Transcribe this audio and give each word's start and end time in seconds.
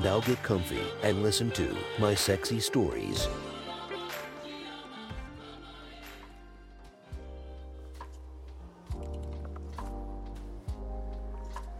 Now 0.00 0.20
get 0.20 0.42
comfy 0.42 0.82
and 1.02 1.22
listen 1.22 1.50
to 1.52 1.76
my 1.98 2.14
sexy 2.14 2.60
stories. 2.60 3.28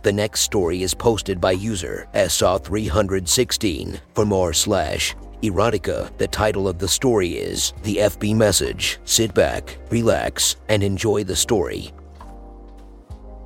The 0.02 0.12
next 0.12 0.40
story 0.40 0.82
is 0.82 0.94
posted 0.94 1.40
by 1.40 1.52
user 1.52 2.08
SA316. 2.12 4.00
For 4.14 4.26
more 4.26 4.52
slash 4.52 5.14
erotica, 5.42 6.16
the 6.18 6.26
title 6.26 6.66
of 6.66 6.78
the 6.78 6.88
story 6.88 7.30
is 7.30 7.72
The 7.84 7.98
FB 7.98 8.34
Message. 8.34 8.98
Sit 9.04 9.32
back, 9.32 9.78
relax, 9.90 10.56
and 10.68 10.82
enjoy 10.82 11.22
the 11.22 11.36
story. 11.36 11.92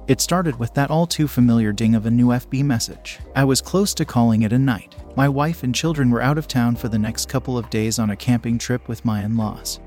It 0.08 0.20
started 0.20 0.56
with 0.60 0.72
that 0.74 0.88
all 0.88 1.04
too 1.04 1.26
familiar 1.26 1.72
ding 1.72 1.96
of 1.96 2.06
a 2.06 2.10
new 2.12 2.28
FB 2.28 2.62
message. 2.62 3.18
I 3.34 3.42
was 3.42 3.60
close 3.60 3.92
to 3.94 4.04
calling 4.04 4.42
it 4.42 4.52
a 4.52 4.58
night. 4.58 4.94
My 5.16 5.28
wife 5.28 5.64
and 5.64 5.74
children 5.74 6.10
were 6.10 6.22
out 6.22 6.38
of 6.38 6.46
town 6.46 6.76
for 6.76 6.88
the 6.88 6.98
next 6.98 7.28
couple 7.28 7.58
of 7.58 7.70
days 7.70 7.98
on 7.98 8.10
a 8.10 8.16
camping 8.16 8.56
trip 8.56 8.86
with 8.86 9.04
my 9.04 9.24
in 9.24 9.36
laws. 9.36 9.80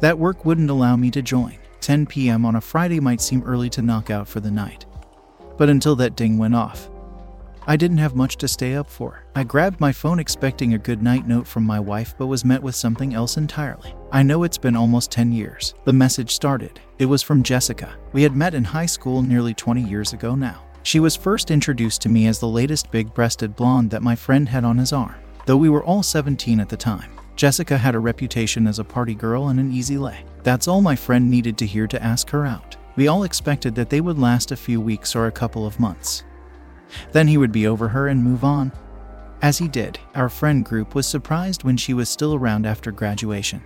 That 0.00 0.18
work 0.18 0.44
wouldn't 0.44 0.70
allow 0.70 0.96
me 0.96 1.12
to 1.12 1.22
join. 1.22 1.56
10 1.80 2.06
p.m. 2.06 2.44
on 2.44 2.56
a 2.56 2.60
Friday 2.60 2.98
might 2.98 3.20
seem 3.20 3.44
early 3.44 3.70
to 3.70 3.82
knock 3.82 4.10
out 4.10 4.26
for 4.26 4.40
the 4.40 4.50
night. 4.50 4.86
But 5.56 5.68
until 5.68 5.94
that 5.96 6.16
ding 6.16 6.36
went 6.36 6.56
off, 6.56 6.90
I 7.64 7.76
didn't 7.76 7.98
have 7.98 8.16
much 8.16 8.38
to 8.38 8.48
stay 8.48 8.74
up 8.74 8.90
for. 8.90 9.22
I 9.36 9.44
grabbed 9.44 9.78
my 9.78 9.92
phone 9.92 10.18
expecting 10.18 10.74
a 10.74 10.78
good 10.78 11.00
night 11.00 11.28
note 11.28 11.46
from 11.46 11.62
my 11.62 11.78
wife, 11.78 12.12
but 12.18 12.26
was 12.26 12.44
met 12.44 12.62
with 12.62 12.74
something 12.74 13.14
else 13.14 13.36
entirely. 13.36 13.94
I 14.10 14.22
know 14.22 14.42
it's 14.42 14.56
been 14.56 14.74
almost 14.74 15.10
10 15.10 15.32
years. 15.32 15.74
The 15.84 15.92
message 15.92 16.30
started. 16.30 16.80
It 16.98 17.04
was 17.04 17.22
from 17.22 17.42
Jessica. 17.42 17.94
We 18.12 18.22
had 18.22 18.34
met 18.34 18.54
in 18.54 18.64
high 18.64 18.86
school 18.86 19.20
nearly 19.20 19.52
20 19.52 19.82
years 19.82 20.14
ago 20.14 20.34
now. 20.34 20.64
She 20.82 20.98
was 20.98 21.14
first 21.14 21.50
introduced 21.50 22.00
to 22.02 22.08
me 22.08 22.26
as 22.26 22.38
the 22.38 22.48
latest 22.48 22.90
big 22.90 23.12
breasted 23.12 23.54
blonde 23.54 23.90
that 23.90 24.02
my 24.02 24.16
friend 24.16 24.48
had 24.48 24.64
on 24.64 24.78
his 24.78 24.94
arm. 24.94 25.16
Though 25.44 25.58
we 25.58 25.68
were 25.68 25.84
all 25.84 26.02
17 26.02 26.58
at 26.58 26.70
the 26.70 26.76
time, 26.76 27.10
Jessica 27.36 27.76
had 27.76 27.94
a 27.94 27.98
reputation 27.98 28.66
as 28.66 28.78
a 28.78 28.84
party 28.84 29.14
girl 29.14 29.48
and 29.48 29.60
an 29.60 29.70
easy 29.70 29.98
lay. 29.98 30.24
That's 30.42 30.68
all 30.68 30.80
my 30.80 30.96
friend 30.96 31.30
needed 31.30 31.58
to 31.58 31.66
hear 31.66 31.86
to 31.86 32.02
ask 32.02 32.30
her 32.30 32.46
out. 32.46 32.78
We 32.96 33.08
all 33.08 33.24
expected 33.24 33.74
that 33.74 33.90
they 33.90 34.00
would 34.00 34.18
last 34.18 34.52
a 34.52 34.56
few 34.56 34.80
weeks 34.80 35.14
or 35.14 35.26
a 35.26 35.32
couple 35.32 35.66
of 35.66 35.78
months. 35.78 36.24
Then 37.12 37.28
he 37.28 37.36
would 37.36 37.52
be 37.52 37.66
over 37.66 37.88
her 37.88 38.08
and 38.08 38.24
move 38.24 38.42
on. 38.42 38.72
As 39.42 39.58
he 39.58 39.68
did, 39.68 39.98
our 40.14 40.30
friend 40.30 40.64
group 40.64 40.94
was 40.94 41.06
surprised 41.06 41.62
when 41.62 41.76
she 41.76 41.92
was 41.92 42.08
still 42.08 42.34
around 42.34 42.64
after 42.64 42.90
graduation. 42.90 43.62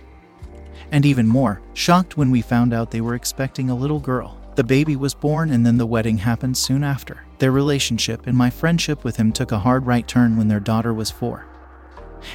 And 0.91 1.05
even 1.05 1.27
more, 1.27 1.61
shocked 1.73 2.17
when 2.17 2.31
we 2.31 2.41
found 2.41 2.73
out 2.73 2.91
they 2.91 3.01
were 3.01 3.15
expecting 3.15 3.69
a 3.69 3.75
little 3.75 3.99
girl. 3.99 4.39
The 4.55 4.63
baby 4.63 4.95
was 4.95 5.15
born 5.15 5.49
and 5.49 5.65
then 5.65 5.77
the 5.77 5.85
wedding 5.85 6.17
happened 6.19 6.57
soon 6.57 6.83
after. 6.83 7.23
Their 7.39 7.51
relationship 7.51 8.27
and 8.27 8.37
my 8.37 8.49
friendship 8.49 9.03
with 9.03 9.17
him 9.17 9.31
took 9.31 9.51
a 9.51 9.59
hard 9.59 9.87
right 9.87 10.07
turn 10.07 10.37
when 10.37 10.47
their 10.47 10.59
daughter 10.59 10.93
was 10.93 11.09
four. 11.09 11.45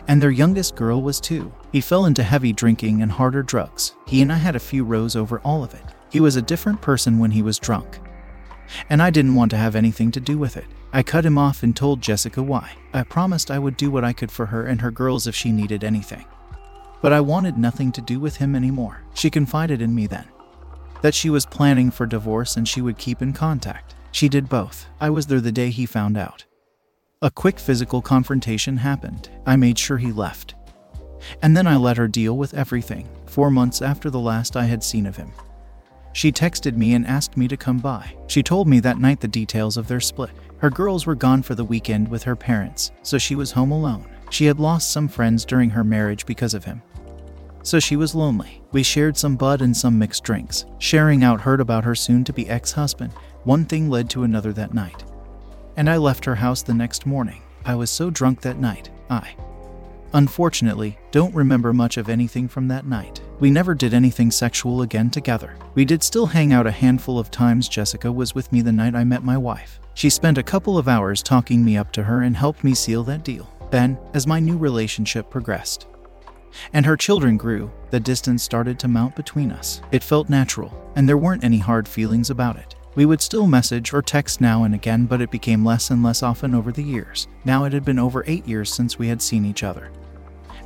And 0.07 0.21
their 0.21 0.31
youngest 0.31 0.75
girl 0.75 1.01
was 1.01 1.21
two. 1.21 1.53
He 1.73 1.81
fell 1.81 2.07
into 2.07 2.23
heavy 2.23 2.53
drinking 2.53 3.03
and 3.03 3.13
harder 3.13 3.43
drugs. 3.43 3.95
He 4.07 4.21
and 4.21 4.33
I 4.33 4.37
had 4.37 4.57
a 4.57 4.61
few 4.61 4.85
rows 4.85 5.17
over 5.17 5.41
all 5.41 5.63
of 5.63 5.75
it. 5.75 5.85
He 6.11 6.21
was 6.21 6.37
a 6.37 6.43
different 6.43 6.81
person 6.81 7.19
when 7.19 7.31
he 7.31 7.43
was 7.43 7.59
drunk. 7.59 8.01
And 8.91 9.01
I 9.01 9.11
didn't 9.11 9.35
want 9.35 9.51
to 9.53 9.57
have 9.57 9.77
anything 9.77 10.11
to 10.13 10.21
do 10.21 10.39
with 10.39 10.57
it. 10.57 10.67
I 10.93 11.03
cut 11.03 11.25
him 11.25 11.39
off 11.39 11.63
and 11.63 11.77
told 11.77 12.03
Jessica 12.03 12.43
why. 12.43 12.73
I 12.93 13.03
promised 13.03 13.51
I 13.51 13.59
would 13.59 13.77
do 13.77 13.91
what 13.91 14.05
I 14.05 14.13
could 14.13 14.31
for 14.31 14.47
her 14.47 14.67
and 14.67 14.81
her 14.81 14.91
girls 14.91 15.27
if 15.27 15.35
she 15.35 15.53
needed 15.53 15.85
anything. 15.85 16.25
But 17.01 17.13
I 17.13 17.21
wanted 17.21 17.57
nothing 17.57 17.93
to 17.93 18.01
do 18.01 18.19
with 18.21 18.37
him 18.37 18.55
anymore. 18.55 19.03
She 19.15 19.31
confided 19.31 19.81
in 19.81 19.95
me 19.95 20.07
then 20.07 20.27
that 21.03 21.15
she 21.15 21.31
was 21.31 21.47
planning 21.47 21.91
for 21.91 22.07
divorce 22.07 22.57
and 22.57 22.67
she 22.67 22.81
would 22.81 22.99
keep 22.99 23.23
in 23.23 23.33
contact. 23.33 23.95
She 24.11 24.29
did 24.29 24.49
both. 24.49 24.87
I 25.01 25.11
was 25.11 25.27
there 25.27 25.41
the 25.41 25.53
day 25.53 25.71
he 25.71 25.87
found 25.87 26.17
out. 26.17 26.45
A 27.23 27.31
quick 27.31 27.59
physical 27.59 28.03
confrontation 28.03 28.79
happened. 28.79 29.29
I 29.47 29.57
made 29.57 29.79
sure 29.79 29.99
he 29.99 30.13
left. 30.13 30.55
And 31.43 31.57
then 31.57 31.67
I 31.67 31.77
let 31.77 31.97
her 31.97 32.09
deal 32.09 32.37
with 32.37 32.55
everything, 32.55 33.09
four 33.27 33.51
months 33.51 33.83
after 33.83 34.09
the 34.09 34.21
last 34.21 34.57
I 34.57 34.65
had 34.65 34.85
seen 34.85 35.07
of 35.07 35.17
him. 35.17 35.33
She 36.13 36.33
texted 36.33 36.77
me 36.77 36.95
and 36.95 37.07
asked 37.07 37.37
me 37.37 37.49
to 37.49 37.57
come 37.57 37.79
by. 37.79 38.17
She 38.29 38.43
told 38.43 38.67
me 38.67 38.81
that 38.81 38.99
night 38.99 39.21
the 39.21 39.29
details 39.29 39.77
of 39.77 39.89
their 39.89 40.01
split. 40.01 40.31
Her 40.59 40.71
girls 40.71 41.07
were 41.07 41.15
gone 41.15 41.43
for 41.43 41.55
the 41.55 41.65
weekend 41.65 42.09
with 42.09 42.23
her 42.25 42.37
parents, 42.37 42.93
so 43.03 43.19
she 43.19 43.35
was 43.35 43.53
home 43.53 43.71
alone. 43.71 44.09
She 44.31 44.47
had 44.47 44.61
lost 44.61 44.91
some 44.91 45.09
friends 45.09 45.45
during 45.45 45.71
her 45.71 45.85
marriage 45.85 46.27
because 46.27 46.55
of 46.55 46.65
him. 46.65 46.83
So 47.63 47.81
she 47.81 47.97
was 47.97 48.15
lonely. 48.15 48.63
We 48.73 48.83
shared 48.83 49.17
some 49.17 49.37
bud 49.37 49.63
and 49.63 49.77
some 49.77 49.99
mixed 49.99 50.25
drinks. 50.25 50.65
Sharing 50.79 51.25
out 51.25 51.41
heard 51.41 51.61
about 51.61 51.85
her 51.85 51.95
soon 51.95 52.25
to 52.25 52.33
be 52.33 52.49
ex 52.49 52.73
husband. 52.73 53.13
One 53.45 53.65
thing 53.65 53.91
led 53.91 54.09
to 54.11 54.23
another 54.23 54.53
that 54.55 54.75
night. 54.75 55.05
And 55.77 55.89
I 55.89 55.97
left 55.97 56.25
her 56.25 56.35
house 56.35 56.63
the 56.63 56.75
next 56.75 57.07
morning. 57.07 57.43
I 57.65 57.75
was 57.75 57.91
so 57.91 58.11
drunk 58.11 58.41
that 58.43 58.59
night, 58.59 58.91
I 59.11 59.35
Unfortunately, 60.15 60.99
don't 61.11 61.35
remember 61.35 61.73
much 61.73 61.99
of 61.99 62.09
anything 62.09 62.49
from 62.49 62.69
that 62.69 62.87
night. 62.87 63.21
We 63.41 63.51
never 63.51 63.75
did 63.75 63.93
anything 63.93 64.31
sexual 64.31 64.83
again 64.83 65.11
together. 65.11 65.55
We 65.75 65.85
did 65.85 66.03
still 66.03 66.27
hang 66.27 66.53
out 66.53 66.67
a 66.67 66.71
handful 66.71 67.19
of 67.19 67.31
times. 67.31 67.69
Jessica 67.69 68.11
was 68.11 68.35
with 68.35 68.51
me 68.51 68.63
the 68.63 68.73
night 68.73 68.95
I 68.95 69.05
met 69.05 69.23
my 69.23 69.37
wife. 69.37 69.81
She 69.95 70.09
spent 70.09 70.39
a 70.39 70.43
couple 70.43 70.79
of 70.79 70.89
hours 70.89 71.23
talking 71.23 71.65
me 71.65 71.77
up 71.77 71.93
to 71.93 72.05
her 72.05 72.23
and 72.23 72.37
helped 72.37 72.65
me 72.65 72.75
seal 72.75 73.05
that 73.05 73.23
deal. 73.23 73.51
Then, 73.71 73.99
as 74.15 74.27
my 74.27 74.41
new 74.41 74.57
relationship 74.57 75.31
progressed, 75.31 75.87
and 76.73 76.87
her 76.87 76.97
children 76.97 77.37
grew, 77.37 77.71
the 77.91 78.01
distance 78.01 78.43
started 78.43 78.79
to 78.79 78.89
mount 78.89 79.15
between 79.17 79.53
us. 79.53 79.81
It 79.93 80.03
felt 80.03 80.29
natural, 80.29 80.73
and 80.97 81.09
there 81.09 81.19
weren't 81.19 81.45
any 81.45 81.59
hard 81.59 81.87
feelings 81.87 82.31
about 82.31 82.57
it. 82.57 82.75
We 82.95 83.07
would 83.07 83.21
still 83.21 83.47
message 83.47 83.93
or 83.93 84.03
text 84.03 84.41
now 84.41 84.65
and 84.65 84.75
again, 84.75 85.07
but 85.07 85.21
it 85.21 85.31
became 85.31 85.65
less 85.65 85.91
and 85.91 86.03
less 86.03 86.23
often 86.23 86.55
over 86.55 86.73
the 86.73 86.83
years. 86.83 87.29
Now 87.45 87.65
it 87.65 87.73
had 87.73 87.85
been 87.85 87.99
over 87.99 88.25
eight 88.27 88.47
years 88.49 88.73
since 88.73 88.99
we 88.99 89.09
had 89.09 89.23
seen 89.23 89.45
each 89.45 89.63
other. 89.63 89.93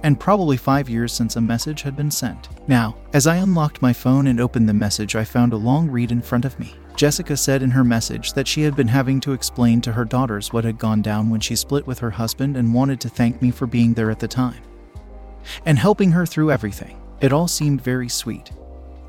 And 0.02 0.18
probably 0.18 0.56
five 0.56 0.88
years 0.88 1.12
since 1.12 1.36
a 1.36 1.40
message 1.40 1.82
had 1.82 1.94
been 1.94 2.10
sent. 2.10 2.48
Now, 2.68 2.96
as 3.12 3.26
I 3.26 3.36
unlocked 3.36 3.82
my 3.82 3.92
phone 3.92 4.26
and 4.26 4.40
opened 4.40 4.68
the 4.68 4.74
message, 4.74 5.14
I 5.14 5.24
found 5.24 5.52
a 5.52 5.56
long 5.56 5.90
read 5.90 6.10
in 6.10 6.22
front 6.22 6.44
of 6.44 6.58
me. 6.58 6.74
Jessica 6.96 7.36
said 7.36 7.62
in 7.62 7.70
her 7.70 7.84
message 7.84 8.32
that 8.34 8.46
she 8.46 8.62
had 8.62 8.76
been 8.76 8.88
having 8.88 9.20
to 9.20 9.32
explain 9.32 9.80
to 9.80 9.92
her 9.92 10.04
daughters 10.04 10.52
what 10.52 10.64
had 10.64 10.78
gone 10.78 11.02
down 11.02 11.30
when 11.30 11.40
she 11.40 11.56
split 11.56 11.86
with 11.86 11.98
her 11.98 12.10
husband 12.10 12.56
and 12.56 12.74
wanted 12.74 13.00
to 13.00 13.08
thank 13.08 13.42
me 13.42 13.50
for 13.50 13.66
being 13.66 13.94
there 13.94 14.10
at 14.10 14.20
the 14.20 14.28
time 14.28 14.62
and 15.66 15.78
helping 15.78 16.12
her 16.12 16.26
through 16.26 16.50
everything. 16.50 17.00
It 17.20 17.32
all 17.32 17.48
seemed 17.48 17.82
very 17.82 18.08
sweet. 18.08 18.50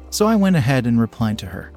So 0.09 0.27
I 0.27 0.35
went 0.35 0.55
ahead 0.55 0.85
and 0.85 0.99
replied 0.99 1.37
to 1.39 1.47
her 1.47 1.71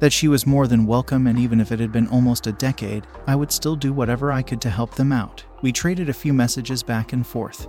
that 0.00 0.12
she 0.12 0.28
was 0.28 0.46
more 0.46 0.66
than 0.66 0.86
welcome, 0.86 1.26
and 1.26 1.38
even 1.38 1.60
if 1.60 1.70
it 1.72 1.80
had 1.80 1.92
been 1.92 2.08
almost 2.08 2.46
a 2.46 2.52
decade, 2.52 3.06
I 3.26 3.36
would 3.36 3.52
still 3.52 3.76
do 3.76 3.92
whatever 3.92 4.32
I 4.32 4.42
could 4.42 4.60
to 4.62 4.70
help 4.70 4.94
them 4.94 5.12
out. 5.12 5.44
We 5.62 5.72
traded 5.72 6.08
a 6.08 6.14
few 6.14 6.32
messages 6.32 6.82
back 6.82 7.12
and 7.12 7.26
forth, 7.26 7.66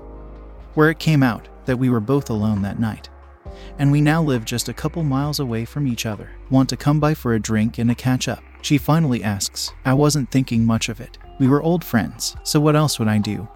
where 0.74 0.90
it 0.90 1.00
came 1.00 1.24
out 1.24 1.48
that 1.66 1.78
we 1.78 1.90
were 1.90 2.00
both 2.00 2.30
alone 2.30 2.62
that 2.64 2.80
night. 2.80 3.10
And 3.78 3.92
we 3.92 4.02
now 4.02 4.22
live 4.22 4.46
just 4.46 4.70
a 4.70 4.74
couple 4.74 5.04
miles 5.04 5.40
away 5.40 5.66
from 5.66 5.88
each 5.88 6.06
other. 6.06 6.30
Want 6.50 6.70
to 6.70 6.78
come 6.78 7.00
by 7.00 7.14
for 7.14 7.34
a 7.34 7.40
drink 7.40 7.78
and 7.78 7.92
a 7.92 7.96
catch 7.96 8.28
up? 8.28 8.44
She 8.62 8.78
finally 8.78 9.24
asks. 9.24 9.72
I 9.84 9.94
wasn't 9.94 10.32
thinking 10.32 10.66
much 10.66 10.90
of 10.90 11.02
it. 11.02 11.18
We 11.40 11.48
were 11.48 11.62
old 11.62 11.84
friends, 11.84 12.36
so 12.44 12.60
what 12.60 12.76
else 12.76 12.98
would 13.00 13.08
I 13.08 13.18
do? 13.18 13.48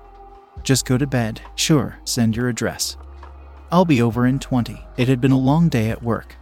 Just 0.63 0.85
go 0.85 0.97
to 0.97 1.07
bed. 1.07 1.41
Sure, 1.55 1.97
send 2.03 2.35
your 2.35 2.49
address. 2.49 2.97
I'll 3.71 3.85
be 3.85 4.01
over 4.01 4.25
in 4.25 4.39
20. 4.39 4.79
It 4.97 5.07
had 5.07 5.21
been 5.21 5.31
a 5.31 5.37
long 5.37 5.69
day 5.69 5.89
at 5.89 6.03
work. 6.03 6.35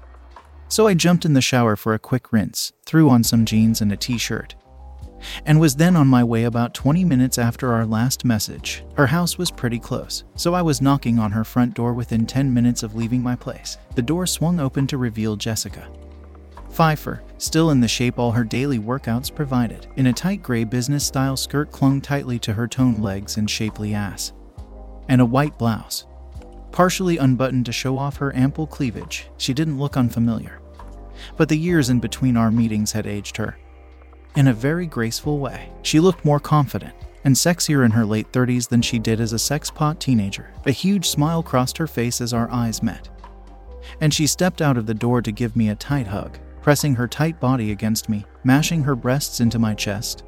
So 0.70 0.88
I 0.88 0.94
jumped 0.96 1.24
in 1.24 1.34
the 1.34 1.42
shower 1.42 1.76
for 1.76 1.94
a 1.94 2.00
quick 2.00 2.34
rinse, 2.34 2.74
threw 2.86 3.10
on 3.10 3.24
some 3.24 3.46
jeans 3.46 3.80
and 3.80 3.92
a 3.92 3.98
t 3.98 4.18
shirt, 4.18 4.56
and 5.46 5.60
was 5.60 5.76
then 5.76 5.96
on 5.96 6.08
my 6.08 6.24
way 6.24 6.44
about 6.44 6.74
20 6.74 7.04
minutes 7.04 7.38
after 7.38 7.74
our 7.74 7.86
last 7.86 8.26
message. 8.26 8.84
Her 8.96 9.08
house 9.08 9.38
was 9.38 9.52
pretty 9.52 9.80
close, 9.80 10.24
so 10.36 10.54
I 10.54 10.62
was 10.62 10.82
knocking 10.82 11.20
on 11.20 11.32
her 11.32 11.44
front 11.44 11.74
door 11.74 11.94
within 11.94 12.26
10 12.26 12.54
minutes 12.54 12.84
of 12.84 12.96
leaving 12.96 13.22
my 13.22 13.36
place. 13.36 13.78
The 13.96 14.02
door 14.02 14.26
swung 14.26 14.60
open 14.60 14.88
to 14.88 14.98
reveal 14.98 15.36
Jessica. 15.36 15.88
Pfeiffer, 16.70 17.24
still 17.38 17.72
in 17.72 17.80
the 17.80 17.88
shape 17.88 18.20
all 18.20 18.32
her 18.32 18.44
daily 18.44 18.80
workouts 18.80 19.34
provided, 19.34 19.88
in 19.96 20.08
a 20.08 20.14
tight 20.14 20.44
gray 20.44 20.64
business 20.64 21.06
style 21.06 21.38
skirt 21.38 21.72
clung 21.72 22.02
tightly 22.02 22.38
to 22.40 22.54
her 22.54 22.68
toned 22.68 23.04
legs 23.04 23.38
and 23.38 23.50
shapely 23.50 23.94
ass, 23.94 24.34
and 25.08 25.22
a 25.22 25.26
white 25.26 25.58
blouse 25.58 26.06
partially 26.78 27.18
unbuttoned 27.18 27.66
to 27.66 27.72
show 27.72 27.98
off 27.98 28.18
her 28.18 28.36
ample 28.36 28.68
cleavage. 28.68 29.30
She 29.38 29.52
didn't 29.52 29.80
look 29.80 29.98
unfamiliar. 29.98 30.60
But 31.36 31.50
the 31.50 31.58
years 31.58 31.90
in 31.90 32.00
between 32.00 32.38
our 32.38 32.52
meetings 32.52 32.92
had 32.92 33.08
aged 33.08 33.38
her. 33.38 33.58
In 34.38 34.50
a 34.50 34.54
very 34.54 34.86
graceful 34.86 35.40
way, 35.40 35.72
she 35.82 36.00
looked 36.00 36.24
more 36.24 36.40
confident 36.40 36.94
and 37.24 37.36
sexier 37.36 37.84
in 37.84 37.90
her 37.90 38.06
late 38.06 38.32
30s 38.32 38.70
than 38.70 38.84
she 38.84 39.00
did 39.00 39.20
as 39.20 39.34
a 39.34 39.40
sex 39.40 39.72
pot 39.72 40.00
teenager. 40.00 40.54
A 40.68 40.72
huge 40.72 41.10
smile 41.10 41.42
crossed 41.42 41.76
her 41.80 41.88
face 41.88 42.22
as 42.22 42.34
our 42.34 42.48
eyes 42.52 42.84
met. 42.84 43.10
And 44.00 44.14
she 44.14 44.28
stepped 44.28 44.62
out 44.62 44.78
of 44.78 44.86
the 44.86 44.94
door 44.94 45.24
to 45.24 45.32
give 45.32 45.56
me 45.56 45.70
a 45.70 45.76
tight 45.76 46.06
hug, 46.06 46.38
pressing 46.62 46.94
her 46.94 47.08
tight 47.08 47.40
body 47.40 47.72
against 47.72 48.10
me, 48.10 48.28
mashing 48.44 48.84
her 48.84 48.96
breasts 48.96 49.40
into 49.40 49.58
my 49.58 49.74
chest, 49.74 50.24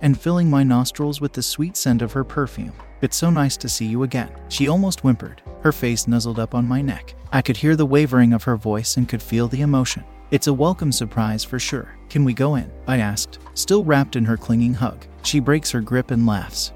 and 0.00 0.16
filling 0.16 0.48
my 0.48 0.62
nostrils 0.62 1.20
with 1.20 1.32
the 1.32 1.42
sweet 1.42 1.76
scent 1.76 2.02
of 2.02 2.12
her 2.12 2.22
perfume. 2.22 2.74
It's 3.00 3.16
so 3.16 3.28
nice 3.28 3.56
to 3.56 3.68
see 3.68 3.86
you 3.86 4.04
again. 4.04 4.30
She 4.50 4.68
almost 4.68 5.00
whimpered, 5.00 5.42
her 5.62 5.72
face 5.72 6.06
nuzzled 6.06 6.38
up 6.38 6.54
on 6.54 6.68
my 6.68 6.80
neck. 6.80 7.16
I 7.32 7.42
could 7.42 7.56
hear 7.56 7.74
the 7.74 7.86
wavering 7.86 8.32
of 8.32 8.44
her 8.44 8.56
voice 8.56 8.96
and 8.96 9.08
could 9.08 9.20
feel 9.20 9.48
the 9.48 9.62
emotion. 9.62 10.04
It's 10.32 10.48
a 10.48 10.52
welcome 10.52 10.90
surprise 10.90 11.44
for 11.44 11.60
sure. 11.60 11.96
Can 12.08 12.24
we 12.24 12.34
go 12.34 12.56
in? 12.56 12.68
I 12.88 12.98
asked, 12.98 13.38
still 13.54 13.84
wrapped 13.84 14.16
in 14.16 14.24
her 14.24 14.36
clinging 14.36 14.74
hug. 14.74 15.06
She 15.22 15.38
breaks 15.38 15.70
her 15.70 15.80
grip 15.80 16.10
and 16.10 16.26
laughs. 16.26 16.72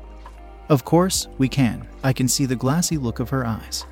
Of 0.68 0.84
course, 0.84 1.26
we 1.36 1.48
can. 1.48 1.88
I 2.04 2.12
can 2.12 2.28
see 2.28 2.46
the 2.46 2.54
glassy 2.54 2.96
look 2.96 3.18
of 3.18 3.30
her 3.30 3.44
eyes. 3.44 3.86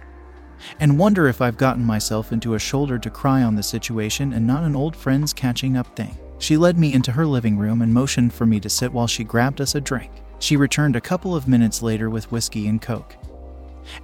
And 0.79 0.97
wonder 0.97 1.27
if 1.27 1.41
I've 1.41 1.57
gotten 1.57 1.85
myself 1.85 2.31
into 2.31 2.55
a 2.55 2.59
shoulder 2.61 3.01
to 3.01 3.11
cry 3.11 3.43
on 3.43 3.57
the 3.57 3.63
situation 3.65 4.33
and 4.33 4.47
not 4.47 4.63
an 4.63 4.77
old 4.77 4.95
friend's 4.95 5.33
catching 5.33 5.77
up 5.77 5.97
thing. 5.97 6.17
She 6.39 6.57
led 6.57 6.79
me 6.79 6.93
into 6.95 7.11
her 7.11 7.27
living 7.27 7.59
room 7.59 7.83
and 7.83 7.93
motioned 7.93 8.33
for 8.33 8.47
me 8.47 8.61
to 8.61 8.71
sit 8.71 8.93
while 8.93 9.09
she 9.09 9.25
grabbed 9.25 9.61
us 9.61 9.75
a 9.75 9.81
drink. 9.81 10.13
She 10.39 10.57
returned 10.57 10.95
a 10.95 11.01
couple 11.01 11.35
of 11.35 11.49
minutes 11.49 11.83
later 11.83 12.11
with 12.11 12.31
whiskey 12.31 12.69
and 12.69 12.81
coke. 12.81 13.17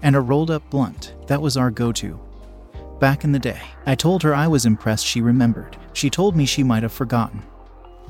And 0.02 0.16
a 0.16 0.20
rolled 0.20 0.50
up 0.50 0.68
blunt. 0.68 1.14
That 1.28 1.40
was 1.40 1.56
our 1.56 1.70
go 1.70 1.92
to 1.92 2.18
back 3.04 3.22
in 3.22 3.32
the 3.32 3.38
day. 3.38 3.60
I 3.84 3.96
told 3.96 4.22
her 4.22 4.34
I 4.34 4.46
was 4.46 4.64
impressed 4.64 5.04
she 5.04 5.20
remembered. 5.20 5.76
She 5.92 6.08
told 6.08 6.34
me 6.34 6.46
she 6.46 6.62
might 6.62 6.82
have 6.82 6.90
forgotten. 6.90 7.42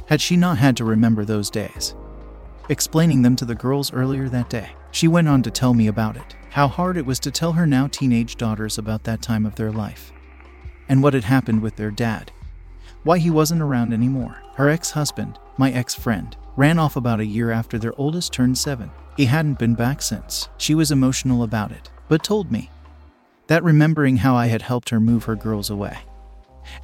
Had 0.06 0.20
she 0.20 0.36
not 0.36 0.58
had 0.58 0.76
to 0.76 0.84
remember 0.84 1.24
those 1.24 1.50
days? 1.50 1.96
Explaining 2.68 3.22
them 3.22 3.34
to 3.34 3.44
the 3.44 3.56
girls 3.56 3.92
earlier 3.92 4.28
that 4.28 4.48
day, 4.48 4.70
she 4.92 5.08
went 5.08 5.26
on 5.26 5.42
to 5.42 5.50
tell 5.50 5.74
me 5.74 5.88
about 5.88 6.16
it, 6.16 6.36
how 6.50 6.68
hard 6.68 6.96
it 6.96 7.04
was 7.04 7.18
to 7.18 7.32
tell 7.32 7.54
her 7.54 7.66
now 7.66 7.88
teenage 7.88 8.36
daughters 8.36 8.78
about 8.78 9.02
that 9.02 9.20
time 9.20 9.44
of 9.44 9.56
their 9.56 9.72
life, 9.72 10.12
and 10.88 11.02
what 11.02 11.14
had 11.14 11.24
happened 11.24 11.60
with 11.60 11.74
their 11.74 11.90
dad, 11.90 12.30
why 13.02 13.18
he 13.18 13.30
wasn't 13.30 13.62
around 13.62 13.92
anymore. 13.92 14.44
Her 14.54 14.68
ex 14.68 14.92
husband, 14.92 15.40
my 15.58 15.72
ex 15.72 15.96
friend, 15.96 16.36
ran 16.54 16.78
off 16.78 16.94
about 16.94 17.18
a 17.18 17.26
year 17.26 17.50
after 17.50 17.80
their 17.80 17.98
oldest 17.98 18.32
turned 18.32 18.58
seven. 18.58 18.92
He 19.16 19.24
hadn't 19.24 19.58
been 19.58 19.74
back 19.74 20.02
since. 20.02 20.50
She 20.56 20.76
was 20.76 20.92
emotional 20.92 21.42
about 21.42 21.72
it, 21.72 21.90
but 22.06 22.22
told 22.22 22.52
me 22.52 22.70
that 23.46 23.62
remembering 23.62 24.18
how 24.18 24.34
I 24.34 24.46
had 24.46 24.62
helped 24.62 24.90
her 24.90 25.00
move 25.00 25.24
her 25.24 25.36
girls 25.36 25.70
away 25.70 25.98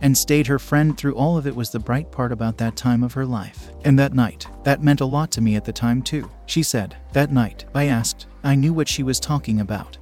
and 0.01 0.17
stayed 0.17 0.47
her 0.47 0.59
friend 0.59 0.97
through 0.97 1.15
all 1.15 1.37
of 1.37 1.47
it 1.47 1.55
was 1.55 1.71
the 1.71 1.79
bright 1.79 2.11
part 2.11 2.33
about 2.33 2.59
that 2.59 2.77
time 2.77 3.03
of 3.03 3.13
her 3.15 3.27
life. 3.27 3.71
And 3.85 3.99
that 3.99 4.15
night, 4.15 4.47
that 4.65 4.83
meant 4.83 5.01
a 5.01 5.07
lot 5.07 5.31
to 5.33 5.41
me 5.41 5.57
at 5.57 5.65
the 5.65 5.73
time, 5.73 6.03
too. 6.03 6.31
She 6.47 6.63
said, 6.63 6.97
That 7.13 7.33
night, 7.33 7.65
I 7.75 7.85
asked, 7.85 8.27
I 8.43 8.55
knew 8.55 8.73
what 8.73 8.89
she 8.89 9.03
was 9.03 9.21
talking 9.21 9.61
about. 9.61 9.99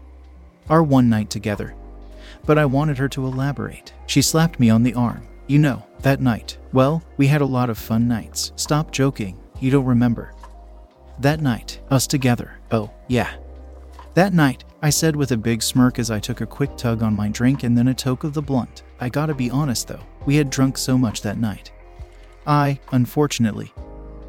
Our 0.68 0.82
one 0.82 1.08
night 1.08 1.30
together. 1.30 1.74
But 2.44 2.58
I 2.58 2.66
wanted 2.66 2.98
her 2.98 3.08
to 3.10 3.26
elaborate. 3.26 3.92
She 4.06 4.22
slapped 4.22 4.60
me 4.60 4.70
on 4.70 4.82
the 4.82 4.94
arm. 4.94 5.26
You 5.46 5.58
know, 5.58 5.84
that 6.00 6.20
night. 6.20 6.58
Well, 6.72 7.02
we 7.16 7.26
had 7.26 7.40
a 7.40 7.46
lot 7.46 7.70
of 7.70 7.78
fun 7.78 8.06
nights. 8.06 8.52
Stop 8.56 8.90
joking. 8.90 9.38
You 9.60 9.70
don't 9.70 9.86
remember. 9.86 10.34
That 11.18 11.40
night, 11.40 11.80
us 11.90 12.06
together. 12.06 12.58
Oh, 12.70 12.90
yeah. 13.08 13.34
That 14.14 14.34
night, 14.34 14.64
I 14.80 14.90
said 14.90 15.16
with 15.16 15.32
a 15.32 15.36
big 15.36 15.60
smirk 15.60 15.98
as 15.98 16.08
I 16.08 16.20
took 16.20 16.40
a 16.40 16.46
quick 16.46 16.76
tug 16.76 17.02
on 17.02 17.16
my 17.16 17.28
drink 17.28 17.64
and 17.64 17.76
then 17.76 17.88
a 17.88 17.94
toke 17.94 18.22
of 18.22 18.32
the 18.32 18.42
blunt. 18.42 18.84
I 19.00 19.08
gotta 19.08 19.34
be 19.34 19.50
honest 19.50 19.88
though, 19.88 20.04
we 20.24 20.36
had 20.36 20.50
drunk 20.50 20.78
so 20.78 20.96
much 20.96 21.20
that 21.22 21.36
night. 21.36 21.72
I, 22.46 22.78
unfortunately, 22.92 23.72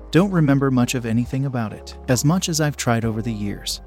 don't 0.10 0.32
remember 0.32 0.72
much 0.72 0.96
of 0.96 1.06
anything 1.06 1.46
about 1.46 1.72
it, 1.72 1.96
as 2.08 2.26
much 2.26 2.50
as 2.50 2.60
I've 2.60 2.78
tried 2.78 3.06
over 3.06 3.22
the 3.22 3.32
years. 3.32 3.82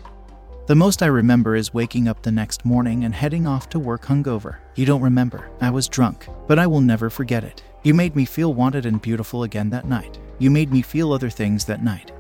The 0.67 0.77
most 0.77 1.03
I 1.03 1.07
remember 1.07 1.57
is 1.57 1.75
waking 1.75 2.07
up 2.07 2.23
the 2.23 2.31
next 2.31 2.65
morning 2.65 3.03
and 3.03 3.13
heading 3.13 3.45
off 3.45 3.69
to 3.71 3.81
work 3.81 4.05
hungover. 4.05 4.59
You 4.77 4.87
don't 4.87 5.03
remember, 5.03 5.51
I 5.61 5.71
was 5.71 5.89
drunk, 5.89 6.29
but 6.47 6.61
I 6.61 6.69
will 6.69 6.81
never 6.81 7.11
forget 7.11 7.43
it. 7.43 7.65
You 7.83 7.93
made 7.93 8.15
me 8.15 8.25
feel 8.25 8.55
wanted 8.55 8.87
and 8.87 9.03
beautiful 9.03 9.43
again 9.43 9.71
that 9.71 9.87
night. 9.87 10.21
You 10.39 10.49
made 10.53 10.73
me 10.73 10.81
feel 10.81 11.13
other 11.13 11.29
things 11.29 11.65
that 11.65 11.83
night. 11.83 12.13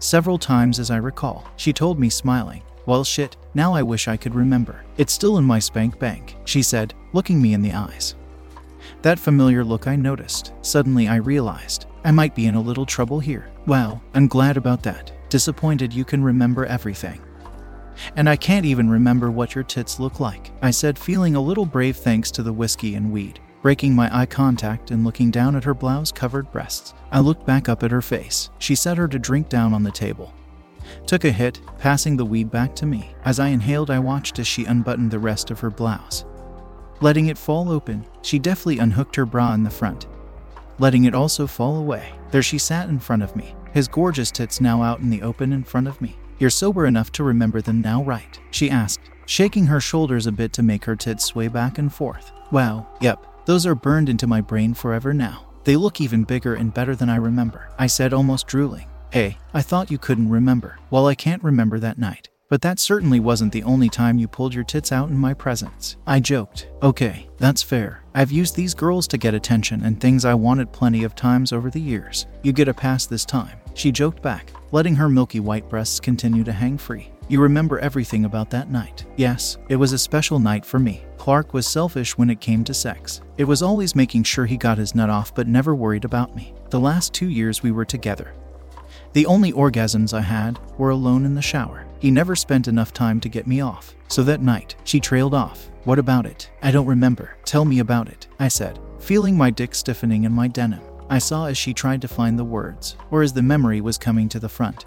Several 0.00 0.36
times, 0.38 0.78
as 0.78 0.90
I 0.90 0.98
recall, 0.98 1.46
she 1.56 1.72
told 1.72 1.98
me, 1.98 2.10
smiling, 2.10 2.62
well, 2.86 3.04
shit, 3.04 3.36
now 3.54 3.74
I 3.74 3.82
wish 3.82 4.08
I 4.08 4.16
could 4.16 4.34
remember. 4.34 4.84
It's 4.96 5.12
still 5.12 5.38
in 5.38 5.44
my 5.44 5.58
spank 5.58 5.98
bank, 5.98 6.36
she 6.44 6.62
said, 6.62 6.94
looking 7.12 7.40
me 7.40 7.54
in 7.54 7.62
the 7.62 7.72
eyes. 7.72 8.14
That 9.02 9.18
familiar 9.18 9.64
look 9.64 9.86
I 9.86 9.96
noticed. 9.96 10.52
Suddenly 10.62 11.08
I 11.08 11.16
realized 11.16 11.86
I 12.04 12.10
might 12.10 12.34
be 12.34 12.46
in 12.46 12.54
a 12.54 12.60
little 12.60 12.86
trouble 12.86 13.20
here. 13.20 13.50
Wow, 13.66 14.00
I'm 14.14 14.26
glad 14.26 14.56
about 14.56 14.82
that. 14.84 15.12
Disappointed 15.28 15.92
you 15.92 16.04
can 16.04 16.24
remember 16.24 16.66
everything. 16.66 17.20
And 18.16 18.28
I 18.28 18.36
can't 18.36 18.64
even 18.64 18.88
remember 18.88 19.30
what 19.30 19.54
your 19.54 19.64
tits 19.64 20.00
look 20.00 20.20
like, 20.20 20.50
I 20.62 20.70
said, 20.70 20.98
feeling 20.98 21.36
a 21.36 21.40
little 21.40 21.66
brave 21.66 21.96
thanks 21.96 22.30
to 22.32 22.42
the 22.42 22.52
whiskey 22.52 22.94
and 22.94 23.12
weed. 23.12 23.40
Breaking 23.62 23.94
my 23.94 24.08
eye 24.16 24.26
contact 24.26 24.90
and 24.90 25.04
looking 25.04 25.30
down 25.30 25.54
at 25.54 25.64
her 25.64 25.74
blouse 25.74 26.10
covered 26.10 26.50
breasts, 26.50 26.94
I 27.12 27.20
looked 27.20 27.44
back 27.44 27.68
up 27.68 27.82
at 27.82 27.90
her 27.90 28.00
face. 28.00 28.48
She 28.58 28.74
set 28.74 28.96
her 28.96 29.06
to 29.08 29.18
drink 29.18 29.50
down 29.50 29.74
on 29.74 29.82
the 29.82 29.90
table 29.90 30.32
took 31.06 31.24
a 31.24 31.32
hit, 31.32 31.60
passing 31.78 32.16
the 32.16 32.24
weed 32.24 32.50
back 32.50 32.74
to 32.76 32.86
me. 32.86 33.14
As 33.24 33.40
I 33.40 33.48
inhaled, 33.48 33.90
I 33.90 33.98
watched 33.98 34.38
as 34.38 34.46
she 34.46 34.64
unbuttoned 34.64 35.10
the 35.10 35.18
rest 35.18 35.50
of 35.50 35.60
her 35.60 35.70
blouse. 35.70 36.24
Letting 37.00 37.26
it 37.28 37.38
fall 37.38 37.70
open, 37.70 38.06
she 38.22 38.38
deftly 38.38 38.78
unhooked 38.78 39.16
her 39.16 39.24
bra 39.24 39.54
in 39.54 39.62
the 39.62 39.70
front, 39.70 40.06
letting 40.78 41.04
it 41.04 41.14
also 41.14 41.46
fall 41.46 41.76
away. 41.76 42.12
There 42.30 42.42
she 42.42 42.58
sat 42.58 42.88
in 42.88 42.98
front 42.98 43.22
of 43.22 43.34
me, 43.34 43.54
his 43.72 43.88
gorgeous 43.88 44.30
tits 44.30 44.60
now 44.60 44.82
out 44.82 45.00
in 45.00 45.10
the 45.10 45.22
open 45.22 45.52
in 45.52 45.64
front 45.64 45.88
of 45.88 46.00
me. 46.00 46.16
You're 46.38 46.50
sober 46.50 46.86
enough 46.86 47.12
to 47.12 47.24
remember 47.24 47.60
them 47.60 47.80
now, 47.80 48.02
right? 48.02 48.38
She 48.50 48.70
asked, 48.70 49.10
shaking 49.26 49.66
her 49.66 49.80
shoulders 49.80 50.26
a 50.26 50.32
bit 50.32 50.52
to 50.54 50.62
make 50.62 50.84
her 50.84 50.96
tits 50.96 51.24
sway 51.24 51.48
back 51.48 51.78
and 51.78 51.92
forth. 51.92 52.32
Wow, 52.50 52.88
yep, 53.00 53.24
those 53.46 53.64
are 53.64 53.74
burned 53.74 54.08
into 54.08 54.26
my 54.26 54.40
brain 54.40 54.74
forever 54.74 55.14
now. 55.14 55.46
They 55.64 55.76
look 55.76 56.00
even 56.00 56.24
bigger 56.24 56.54
and 56.54 56.74
better 56.74 56.96
than 56.96 57.08
I 57.08 57.16
remember, 57.16 57.70
I 57.78 57.86
said, 57.86 58.12
almost 58.12 58.46
drooling. 58.46 58.89
Hey, 59.12 59.38
I 59.52 59.60
thought 59.60 59.90
you 59.90 59.98
couldn't 59.98 60.30
remember. 60.30 60.78
Well, 60.90 61.08
I 61.08 61.16
can't 61.16 61.42
remember 61.42 61.80
that 61.80 61.98
night. 61.98 62.28
But 62.48 62.62
that 62.62 62.78
certainly 62.78 63.18
wasn't 63.18 63.52
the 63.52 63.64
only 63.64 63.88
time 63.88 64.18
you 64.18 64.28
pulled 64.28 64.54
your 64.54 64.62
tits 64.62 64.92
out 64.92 65.08
in 65.08 65.18
my 65.18 65.34
presence. 65.34 65.96
I 66.06 66.20
joked. 66.20 66.68
Okay, 66.80 67.28
that's 67.38 67.62
fair. 67.62 68.04
I've 68.14 68.30
used 68.30 68.54
these 68.54 68.74
girls 68.74 69.08
to 69.08 69.18
get 69.18 69.34
attention 69.34 69.82
and 69.84 70.00
things 70.00 70.24
I 70.24 70.34
wanted 70.34 70.72
plenty 70.72 71.02
of 71.02 71.16
times 71.16 71.52
over 71.52 71.70
the 71.70 71.80
years. 71.80 72.28
You 72.44 72.52
get 72.52 72.68
a 72.68 72.74
pass 72.74 73.06
this 73.06 73.24
time. 73.24 73.58
She 73.74 73.90
joked 73.90 74.22
back, 74.22 74.52
letting 74.70 74.94
her 74.94 75.08
milky 75.08 75.40
white 75.40 75.68
breasts 75.68 75.98
continue 75.98 76.44
to 76.44 76.52
hang 76.52 76.78
free. 76.78 77.10
You 77.28 77.40
remember 77.40 77.78
everything 77.80 78.24
about 78.24 78.50
that 78.50 78.70
night. 78.70 79.06
Yes, 79.16 79.56
it 79.68 79.76
was 79.76 79.92
a 79.92 79.98
special 79.98 80.38
night 80.38 80.64
for 80.64 80.78
me. 80.80 81.04
Clark 81.18 81.52
was 81.52 81.66
selfish 81.66 82.16
when 82.16 82.30
it 82.30 82.40
came 82.40 82.64
to 82.64 82.74
sex. 82.74 83.20
It 83.38 83.44
was 83.44 83.62
always 83.62 83.94
making 83.94 84.22
sure 84.24 84.46
he 84.46 84.56
got 84.56 84.78
his 84.78 84.94
nut 84.94 85.10
off 85.10 85.34
but 85.34 85.46
never 85.46 85.74
worried 85.74 86.04
about 86.04 86.34
me. 86.34 86.54
The 86.70 86.80
last 86.80 87.12
two 87.12 87.28
years 87.28 87.62
we 87.62 87.70
were 87.70 87.84
together, 87.84 88.34
the 89.12 89.26
only 89.26 89.52
orgasms 89.52 90.14
I 90.14 90.20
had 90.20 90.58
were 90.78 90.90
alone 90.90 91.24
in 91.26 91.34
the 91.34 91.42
shower. 91.42 91.86
He 91.98 92.10
never 92.10 92.36
spent 92.36 92.68
enough 92.68 92.92
time 92.92 93.20
to 93.20 93.28
get 93.28 93.46
me 93.46 93.60
off. 93.60 93.94
So 94.08 94.22
that 94.22 94.40
night, 94.40 94.76
she 94.84 95.00
trailed 95.00 95.34
off. 95.34 95.70
What 95.84 95.98
about 95.98 96.26
it? 96.26 96.50
I 96.62 96.70
don't 96.70 96.86
remember. 96.86 97.36
Tell 97.44 97.64
me 97.64 97.78
about 97.80 98.08
it, 98.08 98.28
I 98.38 98.48
said, 98.48 98.78
feeling 98.98 99.36
my 99.36 99.50
dick 99.50 99.74
stiffening 99.74 100.24
in 100.24 100.32
my 100.32 100.46
denim. 100.48 100.80
I 101.08 101.18
saw 101.18 101.46
as 101.46 101.58
she 101.58 101.74
tried 101.74 102.00
to 102.02 102.08
find 102.08 102.38
the 102.38 102.44
words, 102.44 102.96
or 103.10 103.22
as 103.22 103.32
the 103.32 103.42
memory 103.42 103.80
was 103.80 103.98
coming 103.98 104.28
to 104.28 104.38
the 104.38 104.48
front. 104.48 104.86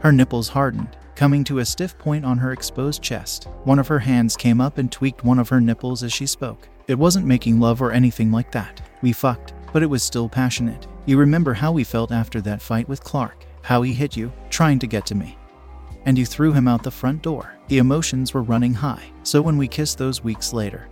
Her 0.00 0.12
nipples 0.12 0.48
hardened, 0.48 0.96
coming 1.16 1.42
to 1.44 1.58
a 1.58 1.64
stiff 1.64 1.98
point 1.98 2.24
on 2.24 2.38
her 2.38 2.52
exposed 2.52 3.02
chest. 3.02 3.48
One 3.64 3.78
of 3.78 3.88
her 3.88 3.98
hands 3.98 4.36
came 4.36 4.60
up 4.60 4.78
and 4.78 4.90
tweaked 4.90 5.24
one 5.24 5.38
of 5.38 5.48
her 5.48 5.60
nipples 5.60 6.02
as 6.02 6.12
she 6.12 6.26
spoke. 6.26 6.68
It 6.86 6.98
wasn't 6.98 7.26
making 7.26 7.60
love 7.60 7.82
or 7.82 7.92
anything 7.92 8.30
like 8.30 8.52
that. 8.52 8.80
We 9.02 9.12
fucked, 9.12 9.54
but 9.74 9.82
it 9.82 9.90
was 9.90 10.04
still 10.04 10.28
passionate. 10.28 10.86
You 11.04 11.18
remember 11.18 11.52
how 11.52 11.72
we 11.72 11.82
felt 11.82 12.12
after 12.12 12.40
that 12.42 12.62
fight 12.62 12.88
with 12.88 13.02
Clark, 13.02 13.44
how 13.62 13.82
he 13.82 13.92
hit 13.92 14.16
you, 14.16 14.32
trying 14.48 14.78
to 14.78 14.86
get 14.86 15.04
to 15.06 15.16
me. 15.16 15.36
And 16.06 16.16
you 16.16 16.24
threw 16.24 16.52
him 16.52 16.68
out 16.68 16.84
the 16.84 16.92
front 16.92 17.22
door. 17.22 17.56
The 17.66 17.78
emotions 17.78 18.32
were 18.32 18.44
running 18.44 18.72
high, 18.72 19.10
so 19.24 19.42
when 19.42 19.58
we 19.58 19.66
kissed 19.66 19.98
those 19.98 20.22
weeks 20.22 20.52
later, 20.52 20.86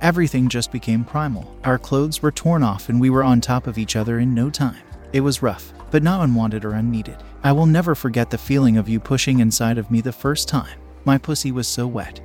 everything 0.00 0.48
just 0.48 0.72
became 0.72 1.04
primal. 1.04 1.54
Our 1.64 1.78
clothes 1.78 2.22
were 2.22 2.32
torn 2.32 2.62
off 2.62 2.88
and 2.88 2.98
we 2.98 3.10
were 3.10 3.24
on 3.24 3.42
top 3.42 3.66
of 3.66 3.76
each 3.76 3.94
other 3.94 4.20
in 4.20 4.34
no 4.34 4.48
time. 4.48 4.82
It 5.12 5.20
was 5.20 5.42
rough, 5.42 5.74
but 5.90 6.02
not 6.02 6.22
unwanted 6.22 6.64
or 6.64 6.72
unneeded. 6.72 7.18
I 7.44 7.52
will 7.52 7.66
never 7.66 7.94
forget 7.94 8.30
the 8.30 8.38
feeling 8.38 8.78
of 8.78 8.88
you 8.88 9.00
pushing 9.00 9.40
inside 9.40 9.76
of 9.76 9.90
me 9.90 10.00
the 10.00 10.12
first 10.12 10.48
time. 10.48 10.78
My 11.04 11.18
pussy 11.18 11.52
was 11.52 11.68
so 11.68 11.86
wet. 11.86 12.22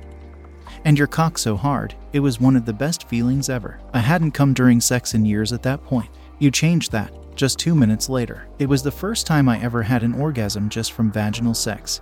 And 0.84 0.98
your 0.98 1.06
cock 1.06 1.38
so 1.38 1.56
hard, 1.56 1.94
it 2.12 2.20
was 2.20 2.40
one 2.40 2.56
of 2.56 2.66
the 2.66 2.72
best 2.72 3.08
feelings 3.08 3.48
ever. 3.48 3.80
I 3.92 4.00
hadn't 4.00 4.32
come 4.32 4.52
during 4.52 4.80
sex 4.80 5.14
in 5.14 5.24
years 5.24 5.52
at 5.52 5.62
that 5.62 5.82
point. 5.84 6.10
You 6.38 6.50
changed 6.50 6.92
that. 6.92 7.12
Just 7.34 7.58
two 7.58 7.74
minutes 7.74 8.08
later, 8.08 8.46
it 8.58 8.68
was 8.68 8.82
the 8.82 8.90
first 8.90 9.26
time 9.26 9.48
I 9.48 9.60
ever 9.60 9.82
had 9.82 10.02
an 10.02 10.14
orgasm 10.14 10.68
just 10.68 10.92
from 10.92 11.10
vaginal 11.10 11.54
sex. 11.54 12.00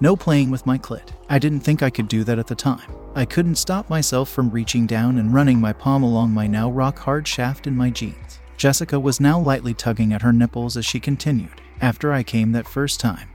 No 0.00 0.16
playing 0.16 0.50
with 0.50 0.66
my 0.66 0.76
clit. 0.76 1.10
I 1.30 1.38
didn't 1.38 1.60
think 1.60 1.82
I 1.82 1.88
could 1.88 2.08
do 2.08 2.24
that 2.24 2.38
at 2.38 2.48
the 2.48 2.54
time. 2.54 2.90
I 3.14 3.24
couldn't 3.24 3.54
stop 3.54 3.88
myself 3.88 4.28
from 4.28 4.50
reaching 4.50 4.86
down 4.86 5.18
and 5.18 5.32
running 5.32 5.60
my 5.60 5.72
palm 5.72 6.02
along 6.02 6.32
my 6.32 6.46
now 6.46 6.70
rock 6.70 6.98
hard 6.98 7.28
shaft 7.28 7.66
in 7.66 7.76
my 7.76 7.90
jeans. 7.90 8.40
Jessica 8.56 8.98
was 8.98 9.20
now 9.20 9.38
lightly 9.40 9.72
tugging 9.72 10.12
at 10.12 10.22
her 10.22 10.32
nipples 10.32 10.76
as 10.76 10.84
she 10.84 11.00
continued. 11.00 11.60
after 11.80 12.12
I 12.12 12.22
came 12.22 12.52
that 12.52 12.66
first 12.66 13.00
time. 13.00 13.28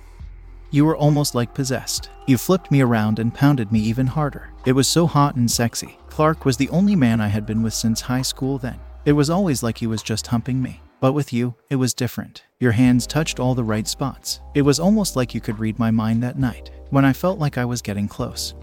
You 0.72 0.86
were 0.86 0.96
almost 0.96 1.34
like 1.34 1.54
possessed. 1.54 2.10
You 2.28 2.38
flipped 2.38 2.70
me 2.70 2.82
around 2.82 3.18
and 3.18 3.34
pounded 3.34 3.72
me 3.72 3.80
even 3.80 4.06
harder. 4.06 4.50
It 4.66 4.74
was 4.74 4.88
so 4.88 5.08
hot 5.08 5.36
and 5.36 5.50
sexy. 5.50 5.98
Clark 6.10 6.46
was 6.46 6.58
the 6.58 6.70
only 6.70 6.96
man 6.96 7.20
I 7.20 7.28
had 7.28 7.46
been 7.46 7.64
with 7.64 7.74
since 7.74 8.02
high 8.02 8.22
school 8.22 8.60
then. 8.60 8.80
It 9.06 9.14
was 9.14 9.30
always 9.32 9.64
like 9.64 9.80
he 9.80 9.88
was 9.88 10.04
just 10.04 10.28
humping 10.28 10.62
me. 10.62 10.82
But 11.00 11.14
with 11.14 11.34
you, 11.34 11.56
it 11.70 11.78
was 11.78 11.94
different. 11.94 12.44
Your 12.60 12.74
hands 12.74 13.08
touched 13.08 13.40
all 13.40 13.56
the 13.56 13.64
right 13.64 13.88
spots. 13.88 14.42
It 14.54 14.62
was 14.62 14.80
almost 14.80 15.16
like 15.16 15.34
you 15.34 15.42
could 15.42 15.58
read 15.58 15.80
my 15.80 15.90
mind 15.90 16.22
that 16.22 16.38
night, 16.38 16.72
when 16.90 17.06
I 17.06 17.14
felt 17.14 17.40
like 17.40 17.58
I 17.58 17.66
was 17.66 17.82
getting 17.82 18.08
close. 18.08 18.54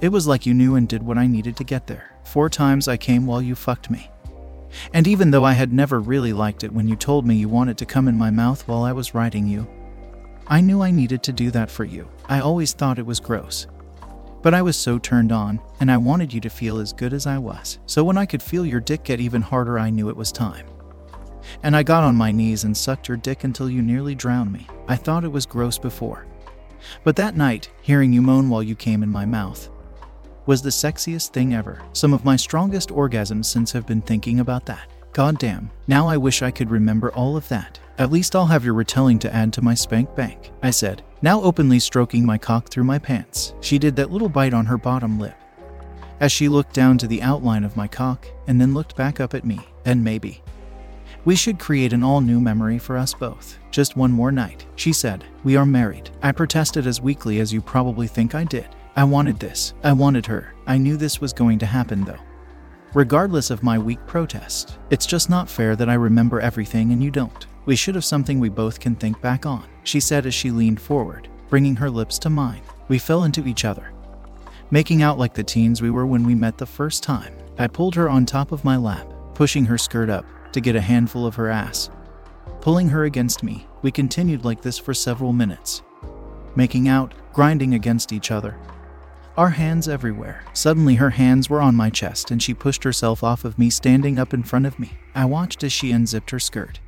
It 0.00 0.10
was 0.10 0.26
like 0.26 0.46
you 0.46 0.52
knew 0.54 0.76
and 0.76 0.86
did 0.86 1.02
what 1.02 1.18
I 1.18 1.26
needed 1.26 1.56
to 1.56 1.64
get 1.64 1.86
there. 1.86 2.14
Four 2.24 2.50
times 2.50 2.88
I 2.88 2.96
came 2.96 3.26
while 3.26 3.40
you 3.40 3.54
fucked 3.54 3.90
me. 3.90 4.10
And 4.92 5.08
even 5.08 5.30
though 5.30 5.44
I 5.44 5.52
had 5.52 5.72
never 5.72 5.98
really 5.98 6.32
liked 6.32 6.62
it 6.62 6.72
when 6.72 6.88
you 6.88 6.96
told 6.96 7.26
me 7.26 7.36
you 7.36 7.48
wanted 7.48 7.78
to 7.78 7.86
come 7.86 8.06
in 8.06 8.16
my 8.16 8.30
mouth 8.30 8.66
while 8.68 8.84
I 8.84 8.92
was 8.92 9.14
riding 9.14 9.46
you, 9.46 9.66
I 10.46 10.60
knew 10.60 10.82
I 10.82 10.90
needed 10.90 11.22
to 11.24 11.32
do 11.32 11.50
that 11.52 11.70
for 11.70 11.84
you. 11.84 12.08
I 12.28 12.40
always 12.40 12.72
thought 12.72 12.98
it 12.98 13.06
was 13.06 13.20
gross. 13.20 13.66
But 14.42 14.54
I 14.54 14.62
was 14.62 14.76
so 14.76 14.98
turned 14.98 15.30
on, 15.30 15.60
and 15.80 15.90
I 15.90 15.96
wanted 15.96 16.32
you 16.32 16.40
to 16.40 16.50
feel 16.50 16.78
as 16.78 16.92
good 16.92 17.12
as 17.12 17.26
I 17.26 17.38
was. 17.38 17.78
So 17.86 18.02
when 18.02 18.18
I 18.18 18.26
could 18.26 18.42
feel 18.42 18.66
your 18.66 18.80
dick 18.80 19.04
get 19.04 19.20
even 19.20 19.40
harder, 19.40 19.78
I 19.78 19.90
knew 19.90 20.08
it 20.08 20.16
was 20.16 20.32
time. 20.32 20.66
And 21.62 21.76
I 21.76 21.82
got 21.82 22.02
on 22.02 22.16
my 22.16 22.32
knees 22.32 22.64
and 22.64 22.76
sucked 22.76 23.08
your 23.08 23.16
dick 23.16 23.44
until 23.44 23.70
you 23.70 23.82
nearly 23.82 24.14
drowned 24.14 24.52
me. 24.52 24.66
I 24.88 24.96
thought 24.96 25.24
it 25.24 25.32
was 25.32 25.46
gross 25.46 25.78
before. 25.78 26.26
But 27.04 27.16
that 27.16 27.36
night, 27.36 27.70
hearing 27.82 28.12
you 28.12 28.22
moan 28.22 28.48
while 28.48 28.62
you 28.62 28.74
came 28.74 29.02
in 29.02 29.08
my 29.08 29.24
mouth, 29.24 29.68
was 30.46 30.62
the 30.62 30.70
sexiest 30.70 31.30
thing 31.30 31.54
ever. 31.54 31.80
Some 31.92 32.12
of 32.12 32.24
my 32.24 32.34
strongest 32.34 32.88
orgasms 32.88 33.44
since 33.44 33.70
have 33.72 33.86
been 33.86 34.02
thinking 34.02 34.40
about 34.40 34.66
that. 34.66 34.88
God 35.12 35.38
damn, 35.38 35.70
now 35.86 36.08
I 36.08 36.16
wish 36.16 36.42
I 36.42 36.50
could 36.50 36.70
remember 36.70 37.12
all 37.12 37.36
of 37.36 37.48
that. 37.48 37.78
At 37.98 38.10
least 38.10 38.34
I'll 38.34 38.46
have 38.46 38.64
your 38.64 38.74
retelling 38.74 39.18
to 39.20 39.34
add 39.34 39.52
to 39.52 39.62
my 39.62 39.74
spank 39.74 40.14
bank, 40.14 40.50
I 40.62 40.70
said, 40.70 41.02
now 41.20 41.42
openly 41.42 41.78
stroking 41.78 42.24
my 42.24 42.38
cock 42.38 42.68
through 42.70 42.84
my 42.84 42.98
pants. 42.98 43.54
She 43.60 43.78
did 43.78 43.96
that 43.96 44.10
little 44.10 44.30
bite 44.30 44.54
on 44.54 44.66
her 44.66 44.78
bottom 44.78 45.18
lip. 45.18 45.34
As 46.18 46.32
she 46.32 46.48
looked 46.48 46.72
down 46.72 46.98
to 46.98 47.06
the 47.06 47.20
outline 47.20 47.64
of 47.64 47.76
my 47.76 47.86
cock 47.86 48.26
and 48.46 48.60
then 48.60 48.74
looked 48.74 48.96
back 48.96 49.20
up 49.20 49.34
at 49.34 49.44
me, 49.44 49.60
and 49.84 50.02
maybe. 50.02 50.42
We 51.24 51.36
should 51.36 51.58
create 51.58 51.92
an 51.92 52.02
all 52.02 52.20
new 52.20 52.40
memory 52.40 52.78
for 52.78 52.96
us 52.96 53.14
both. 53.14 53.58
Just 53.70 53.96
one 53.96 54.10
more 54.10 54.32
night, 54.32 54.66
she 54.74 54.92
said. 54.92 55.24
We 55.44 55.56
are 55.56 55.66
married. 55.66 56.10
I 56.22 56.32
protested 56.32 56.86
as 56.86 57.00
weakly 57.00 57.40
as 57.40 57.52
you 57.52 57.60
probably 57.60 58.06
think 58.06 58.34
I 58.34 58.44
did. 58.44 58.68
I 58.96 59.04
wanted 59.04 59.38
this. 59.38 59.74
I 59.84 59.92
wanted 59.92 60.26
her. 60.26 60.54
I 60.66 60.78
knew 60.78 60.96
this 60.96 61.20
was 61.20 61.32
going 61.32 61.58
to 61.60 61.66
happen 61.66 62.04
though. 62.04 62.18
Regardless 62.94 63.50
of 63.50 63.62
my 63.62 63.78
weak 63.78 64.04
protest, 64.06 64.78
it's 64.90 65.06
just 65.06 65.30
not 65.30 65.48
fair 65.48 65.76
that 65.76 65.88
I 65.88 65.94
remember 65.94 66.40
everything 66.40 66.92
and 66.92 67.02
you 67.02 67.10
don't. 67.10 67.46
We 67.64 67.76
should 67.76 67.94
have 67.94 68.04
something 68.04 68.40
we 68.40 68.48
both 68.48 68.80
can 68.80 68.96
think 68.96 69.20
back 69.20 69.46
on, 69.46 69.64
she 69.84 70.00
said 70.00 70.26
as 70.26 70.34
she 70.34 70.50
leaned 70.50 70.80
forward, 70.80 71.28
bringing 71.48 71.76
her 71.76 71.88
lips 71.88 72.18
to 72.20 72.30
mine. 72.30 72.62
We 72.88 72.98
fell 72.98 73.22
into 73.22 73.46
each 73.46 73.64
other, 73.64 73.92
making 74.72 75.02
out 75.02 75.16
like 75.16 75.34
the 75.34 75.44
teens 75.44 75.80
we 75.80 75.90
were 75.90 76.06
when 76.06 76.26
we 76.26 76.34
met 76.34 76.58
the 76.58 76.66
first 76.66 77.04
time. 77.04 77.32
I 77.58 77.68
pulled 77.68 77.94
her 77.94 78.08
on 78.08 78.26
top 78.26 78.50
of 78.50 78.64
my 78.64 78.76
lap, 78.76 79.06
pushing 79.34 79.64
her 79.66 79.78
skirt 79.78 80.10
up 80.10 80.26
to 80.52 80.60
get 80.60 80.74
a 80.74 80.80
handful 80.80 81.24
of 81.24 81.36
her 81.36 81.48
ass. 81.48 81.88
Pulling 82.60 82.88
her 82.88 83.04
against 83.04 83.44
me, 83.44 83.66
we 83.82 83.92
continued 83.92 84.44
like 84.44 84.62
this 84.62 84.78
for 84.78 84.92
several 84.92 85.32
minutes, 85.32 85.82
making 86.56 86.88
out, 86.88 87.14
grinding 87.32 87.74
against 87.74 88.12
each 88.12 88.32
other. 88.32 88.56
Our 89.36 89.50
hands 89.50 89.88
everywhere. 89.88 90.44
Suddenly, 90.52 90.96
her 90.96 91.10
hands 91.10 91.48
were 91.48 91.62
on 91.62 91.74
my 91.74 91.90
chest 91.90 92.30
and 92.30 92.42
she 92.42 92.54
pushed 92.54 92.84
herself 92.84 93.22
off 93.22 93.44
of 93.44 93.58
me, 93.58 93.70
standing 93.70 94.18
up 94.18 94.34
in 94.34 94.42
front 94.42 94.66
of 94.66 94.78
me. 94.78 94.98
I 95.14 95.24
watched 95.24 95.62
as 95.62 95.72
she 95.72 95.92
unzipped 95.92 96.32
her 96.32 96.40
skirt 96.40 96.80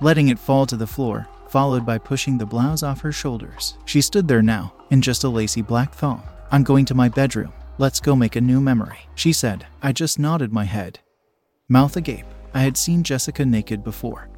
letting 0.00 0.28
it 0.28 0.38
fall 0.38 0.66
to 0.66 0.76
the 0.76 0.86
floor, 0.86 1.28
followed 1.48 1.86
by 1.86 1.98
pushing 1.98 2.38
the 2.38 2.46
blouse 2.46 2.82
off 2.82 3.00
her 3.00 3.12
shoulders. 3.12 3.76
She 3.84 4.00
stood 4.00 4.28
there 4.28 4.42
now, 4.42 4.72
in 4.90 5.00
just 5.02 5.24
a 5.24 5.28
lacy 5.28 5.62
black 5.62 5.94
thong. 5.94 6.22
I'm 6.50 6.62
going 6.62 6.84
to 6.86 6.94
my 6.94 7.08
bedroom. 7.08 7.52
Let's 7.78 8.00
go 8.00 8.16
make 8.16 8.36
a 8.36 8.40
new 8.40 8.60
memory, 8.60 8.98
she 9.14 9.32
said. 9.32 9.66
I 9.82 9.92
just 9.92 10.18
nodded 10.18 10.52
my 10.52 10.64
head. 10.64 11.00
Mouth 11.68 11.96
agape. 11.96 12.26
I 12.54 12.60
had 12.60 12.76
seen 12.76 13.02
Jessica 13.02 13.44
naked 13.44 13.84
before. 13.84 14.28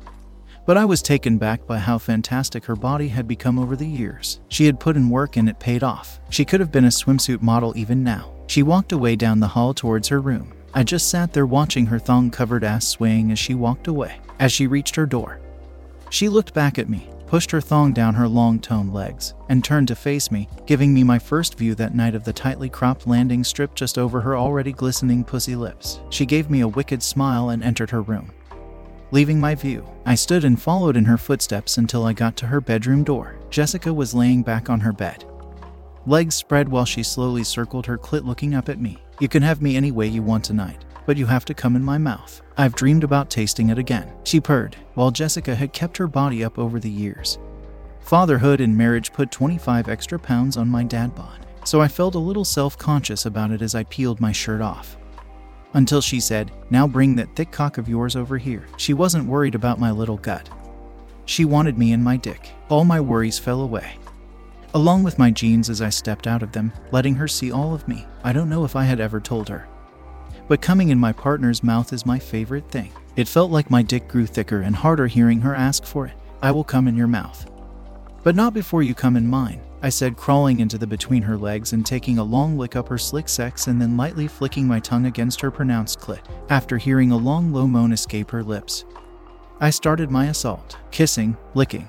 But 0.66 0.76
I 0.76 0.84
was 0.84 1.02
taken 1.02 1.38
back 1.38 1.66
by 1.66 1.78
how 1.78 1.98
fantastic 1.98 2.64
her 2.64 2.76
body 2.76 3.08
had 3.08 3.26
become 3.28 3.58
over 3.58 3.76
the 3.76 3.86
years. 3.86 4.40
She 4.48 4.66
had 4.66 4.80
put 4.80 4.96
in 4.96 5.08
work 5.08 5.36
and 5.36 5.48
it 5.48 5.60
paid 5.60 5.82
off. 5.82 6.20
She 6.30 6.44
could 6.44 6.60
have 6.60 6.72
been 6.72 6.84
a 6.84 6.88
swimsuit 6.88 7.40
model 7.40 7.72
even 7.76 8.02
now. 8.02 8.32
She 8.48 8.62
walked 8.62 8.92
away 8.92 9.16
down 9.16 9.40
the 9.40 9.48
hall 9.48 9.72
towards 9.72 10.08
her 10.08 10.20
room. 10.20 10.52
I 10.74 10.82
just 10.82 11.08
sat 11.08 11.32
there 11.32 11.46
watching 11.46 11.86
her 11.86 11.98
thong 11.98 12.30
covered 12.30 12.64
ass 12.64 12.86
swaying 12.86 13.32
as 13.32 13.38
she 13.38 13.54
walked 13.54 13.86
away. 13.88 14.20
As 14.38 14.52
she 14.52 14.66
reached 14.66 14.96
her 14.96 15.06
door, 15.06 15.40
she 16.10 16.28
looked 16.28 16.54
back 16.54 16.78
at 16.78 16.88
me, 16.88 17.08
pushed 17.26 17.50
her 17.50 17.60
thong 17.60 17.92
down 17.92 18.14
her 18.14 18.26
long 18.26 18.58
toned 18.58 18.92
legs, 18.94 19.34
and 19.48 19.62
turned 19.62 19.88
to 19.88 19.94
face 19.94 20.30
me, 20.30 20.48
giving 20.66 20.92
me 20.94 21.04
my 21.04 21.18
first 21.18 21.58
view 21.58 21.74
that 21.74 21.94
night 21.94 22.14
of 22.14 22.24
the 22.24 22.32
tightly 22.32 22.68
cropped 22.68 23.06
landing 23.06 23.44
strip 23.44 23.74
just 23.74 23.98
over 23.98 24.20
her 24.20 24.36
already 24.36 24.72
glistening 24.72 25.22
pussy 25.22 25.54
lips. 25.54 26.00
She 26.10 26.24
gave 26.24 26.50
me 26.50 26.60
a 26.60 26.68
wicked 26.68 27.02
smile 27.02 27.50
and 27.50 27.62
entered 27.62 27.90
her 27.90 28.02
room. 28.02 28.32
Leaving 29.10 29.40
my 29.40 29.54
view, 29.54 29.86
I 30.04 30.14
stood 30.14 30.44
and 30.44 30.60
followed 30.60 30.96
in 30.96 31.04
her 31.04 31.18
footsteps 31.18 31.78
until 31.78 32.04
I 32.04 32.12
got 32.12 32.36
to 32.38 32.46
her 32.46 32.60
bedroom 32.60 33.04
door. 33.04 33.38
Jessica 33.50 33.92
was 33.92 34.14
laying 34.14 34.42
back 34.42 34.68
on 34.68 34.80
her 34.80 34.92
bed. 34.92 35.24
Legs 36.06 36.34
spread 36.34 36.68
while 36.68 36.84
she 36.84 37.02
slowly 37.02 37.44
circled 37.44 37.86
her 37.86 37.98
clit 37.98 38.24
looking 38.24 38.54
up 38.54 38.68
at 38.68 38.80
me. 38.80 38.98
You 39.20 39.28
can 39.28 39.42
have 39.42 39.60
me 39.60 39.76
any 39.76 39.92
way 39.92 40.06
you 40.06 40.22
want 40.22 40.44
tonight 40.44 40.84
but 41.08 41.16
you 41.16 41.24
have 41.24 41.46
to 41.46 41.54
come 41.54 41.74
in 41.74 41.82
my 41.82 41.96
mouth. 41.96 42.42
I've 42.58 42.74
dreamed 42.74 43.02
about 43.02 43.30
tasting 43.30 43.70
it 43.70 43.78
again. 43.78 44.12
She 44.24 44.42
purred, 44.42 44.76
while 44.92 45.10
Jessica 45.10 45.54
had 45.54 45.72
kept 45.72 45.96
her 45.96 46.06
body 46.06 46.44
up 46.44 46.58
over 46.58 46.78
the 46.78 46.90
years. 46.90 47.38
Fatherhood 48.00 48.60
and 48.60 48.76
marriage 48.76 49.14
put 49.14 49.30
25 49.30 49.88
extra 49.88 50.18
pounds 50.18 50.58
on 50.58 50.68
my 50.68 50.84
dad 50.84 51.14
bod, 51.14 51.46
so 51.64 51.80
I 51.80 51.88
felt 51.88 52.14
a 52.14 52.18
little 52.18 52.44
self 52.44 52.76
conscious 52.76 53.24
about 53.24 53.52
it 53.52 53.62
as 53.62 53.74
I 53.74 53.84
peeled 53.84 54.20
my 54.20 54.32
shirt 54.32 54.60
off. 54.60 54.98
Until 55.72 56.02
she 56.02 56.20
said, 56.20 56.52
Now 56.68 56.86
bring 56.86 57.16
that 57.16 57.34
thick 57.34 57.52
cock 57.52 57.78
of 57.78 57.88
yours 57.88 58.14
over 58.14 58.36
here. 58.36 58.66
She 58.76 58.92
wasn't 58.92 59.28
worried 59.28 59.54
about 59.54 59.80
my 59.80 59.90
little 59.90 60.18
gut. 60.18 60.50
She 61.24 61.46
wanted 61.46 61.78
me 61.78 61.92
in 61.92 62.02
my 62.02 62.18
dick. 62.18 62.50
All 62.68 62.84
my 62.84 63.00
worries 63.00 63.38
fell 63.38 63.62
away. 63.62 63.96
Along 64.74 65.02
with 65.04 65.18
my 65.18 65.30
jeans 65.30 65.70
as 65.70 65.80
I 65.80 65.88
stepped 65.88 66.26
out 66.26 66.42
of 66.42 66.52
them, 66.52 66.70
letting 66.92 67.14
her 67.14 67.28
see 67.28 67.50
all 67.50 67.72
of 67.72 67.88
me. 67.88 68.06
I 68.22 68.34
don't 68.34 68.50
know 68.50 68.66
if 68.66 68.76
I 68.76 68.84
had 68.84 69.00
ever 69.00 69.20
told 69.20 69.48
her. 69.48 69.66
But 70.48 70.62
coming 70.62 70.88
in 70.88 70.98
my 70.98 71.12
partner's 71.12 71.62
mouth 71.62 71.92
is 71.92 72.06
my 72.06 72.18
favorite 72.18 72.70
thing. 72.70 72.90
It 73.16 73.28
felt 73.28 73.50
like 73.50 73.70
my 73.70 73.82
dick 73.82 74.08
grew 74.08 74.24
thicker 74.24 74.62
and 74.62 74.74
harder 74.74 75.06
hearing 75.06 75.42
her 75.42 75.54
ask 75.54 75.84
for 75.84 76.06
it. 76.06 76.14
I 76.40 76.52
will 76.52 76.64
come 76.64 76.88
in 76.88 76.96
your 76.96 77.06
mouth. 77.06 77.50
But 78.22 78.34
not 78.34 78.54
before 78.54 78.82
you 78.82 78.94
come 78.94 79.16
in 79.16 79.26
mine, 79.26 79.60
I 79.82 79.90
said, 79.90 80.16
crawling 80.16 80.60
into 80.60 80.78
the 80.78 80.86
between 80.86 81.22
her 81.22 81.36
legs 81.36 81.74
and 81.74 81.84
taking 81.84 82.18
a 82.18 82.24
long 82.24 82.56
lick 82.56 82.76
up 82.76 82.88
her 82.88 82.96
slick 82.96 83.28
sex 83.28 83.66
and 83.66 83.80
then 83.80 83.98
lightly 83.98 84.26
flicking 84.26 84.66
my 84.66 84.80
tongue 84.80 85.04
against 85.04 85.40
her 85.42 85.50
pronounced 85.50 86.00
clit. 86.00 86.20
After 86.48 86.78
hearing 86.78 87.12
a 87.12 87.16
long 87.16 87.52
low 87.52 87.66
moan 87.66 87.92
escape 87.92 88.30
her 88.30 88.42
lips, 88.42 88.86
I 89.60 89.68
started 89.70 90.10
my 90.10 90.26
assault, 90.26 90.78
kissing, 90.90 91.36
licking, 91.54 91.88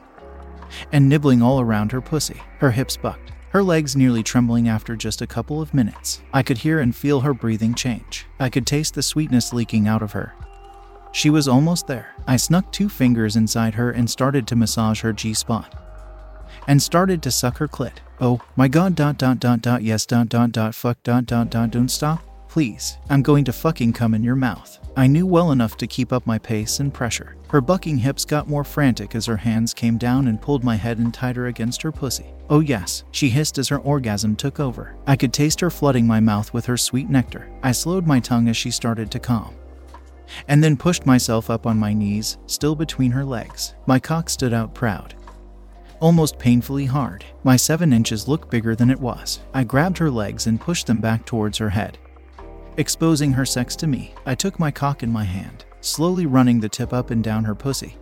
and 0.92 1.08
nibbling 1.08 1.42
all 1.42 1.62
around 1.62 1.94
her 1.94 2.02
pussy. 2.02 2.42
Her 2.60 2.72
hips 2.72 2.98
bucked 2.98 3.32
her 3.52 3.64
legs 3.64 3.96
nearly 3.96 4.24
trembling 4.24 4.68
after 4.68 4.96
just 4.96 5.22
a 5.22 5.28
couple 5.28 5.62
of 5.62 5.74
minutes. 5.74 6.22
I 6.34 6.44
could 6.44 6.60
hear 6.60 6.80
and 6.80 6.96
feel 6.96 7.22
her 7.22 7.34
breathing 7.34 7.74
change. 7.74 8.26
I 8.40 8.50
could 8.50 8.68
taste 8.68 8.94
the 8.94 9.04
sweetness 9.04 9.54
leaking 9.54 9.88
out 9.88 10.02
of 10.02 10.12
her. 10.12 10.34
She 11.12 11.30
was 11.30 11.48
almost 11.48 11.88
there. 11.88 12.14
I 12.28 12.38
snuck 12.38 12.72
two 12.72 12.90
fingers 12.90 13.36
inside 13.36 13.74
her 13.74 13.92
and 13.92 14.10
started 14.10 14.46
to 14.48 14.56
massage 14.56 15.02
her 15.02 15.14
G 15.14 15.34
spot. 15.34 15.76
And 16.68 16.82
started 16.82 17.24
to 17.24 17.32
suck 17.32 17.58
her 17.58 17.68
clit. 17.68 17.98
Oh 18.22 18.42
my 18.56 18.68
god, 18.68 18.96
dot 18.96 19.18
dot 19.18 19.40
dot 19.40 19.62
dot, 19.62 19.82
yes, 19.82 20.06
dot 20.06 20.30
dot 20.30 20.52
dot, 20.52 20.76
fuck, 20.76 21.02
dot 21.04 21.26
dot 21.26 21.50
dot, 21.50 21.72
don't 21.72 21.90
stop. 21.90 22.22
Please, 22.50 22.98
I'm 23.12 23.22
going 23.22 23.46
to 23.46 23.54
fucking 23.54 23.94
come 23.94 24.16
in 24.16 24.24
your 24.24 24.36
mouth. 24.36 24.80
I 24.98 25.06
knew 25.06 25.28
well 25.28 25.52
enough 25.52 25.78
to 25.78 25.88
keep 25.88 26.12
up 26.12 26.26
my 26.26 26.40
pace 26.40 26.80
and 26.80 26.92
pressure. 26.92 27.36
Her 27.50 27.62
bucking 27.62 28.00
hips 28.00 28.26
got 28.26 28.50
more 28.50 28.64
frantic 28.64 29.14
as 29.14 29.28
her 29.28 29.38
hands 29.38 29.72
came 29.72 30.00
down 30.00 30.28
and 30.28 30.42
pulled 30.42 30.64
my 30.64 30.76
head 30.76 30.98
in 30.98 31.12
tighter 31.12 31.46
against 31.46 31.84
her 31.84 31.92
pussy. 31.92 32.34
Oh, 32.50 32.60
yes, 32.60 33.04
she 33.12 33.30
hissed 33.30 33.60
as 33.60 33.68
her 33.68 33.78
orgasm 33.78 34.36
took 34.36 34.60
over. 34.60 34.96
I 35.06 35.16
could 35.16 35.32
taste 35.32 35.62
her 35.62 35.70
flooding 35.70 36.08
my 36.08 36.20
mouth 36.20 36.52
with 36.52 36.66
her 36.66 36.76
sweet 36.76 37.08
nectar. 37.08 37.48
I 37.62 37.72
slowed 37.72 38.08
my 38.08 38.20
tongue 38.20 38.50
as 38.50 38.58
she 38.58 38.72
started 38.72 39.12
to 39.12 39.20
calm. 39.20 39.54
And 40.48 40.64
then 40.64 40.76
pushed 40.76 41.06
myself 41.06 41.52
up 41.52 41.68
on 41.68 41.78
my 41.78 41.94
knees, 41.94 42.40
still 42.48 42.76
between 42.76 43.12
her 43.12 43.24
legs. 43.24 43.76
My 43.86 44.00
cock 44.00 44.28
stood 44.28 44.54
out 44.54 44.74
proud 44.74 45.14
almost 46.02 46.40
painfully 46.40 46.86
hard. 46.86 47.26
My 47.44 47.56
seven 47.56 47.92
inches 47.92 48.28
looked 48.28 48.50
bigger 48.50 48.76
than 48.76 48.90
it 48.90 49.00
was. 49.00 49.40
I 49.54 49.64
grabbed 49.64 49.98
her 49.98 50.10
legs 50.10 50.48
and 50.48 50.60
pushed 50.60 50.88
them 50.88 51.02
back 51.02 51.26
towards 51.26 51.58
her 51.58 51.70
head. 51.70 51.98
Exposing 52.80 53.34
her 53.34 53.46
sex 53.46 53.76
to 53.76 53.88
me, 53.88 54.14
I 54.26 54.36
took 54.36 54.58
my 54.58 54.72
cock 54.72 55.04
in 55.04 55.12
my 55.12 55.26
hand, 55.26 55.66
slowly 55.82 56.26
running 56.26 56.62
the 56.62 56.70
tip 56.70 56.94
up 56.94 57.12
and 57.12 57.22
down 57.22 57.44
her 57.44 57.54
pussy. 57.54 57.98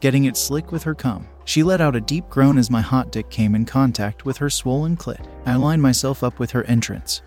Getting 0.00 0.26
it 0.26 0.36
slick 0.36 0.70
with 0.70 0.82
her 0.82 0.94
cum, 0.94 1.26
she 1.46 1.62
let 1.62 1.80
out 1.80 1.96
a 1.96 2.02
deep 2.02 2.28
groan 2.28 2.58
as 2.58 2.70
my 2.70 2.82
hot 2.82 3.10
dick 3.10 3.30
came 3.30 3.54
in 3.54 3.64
contact 3.64 4.26
with 4.26 4.36
her 4.36 4.50
swollen 4.50 4.94
clit. 4.94 5.26
I 5.46 5.56
lined 5.56 5.80
myself 5.80 6.22
up 6.22 6.38
with 6.38 6.50
her 6.50 6.64
entrance. 6.64 7.22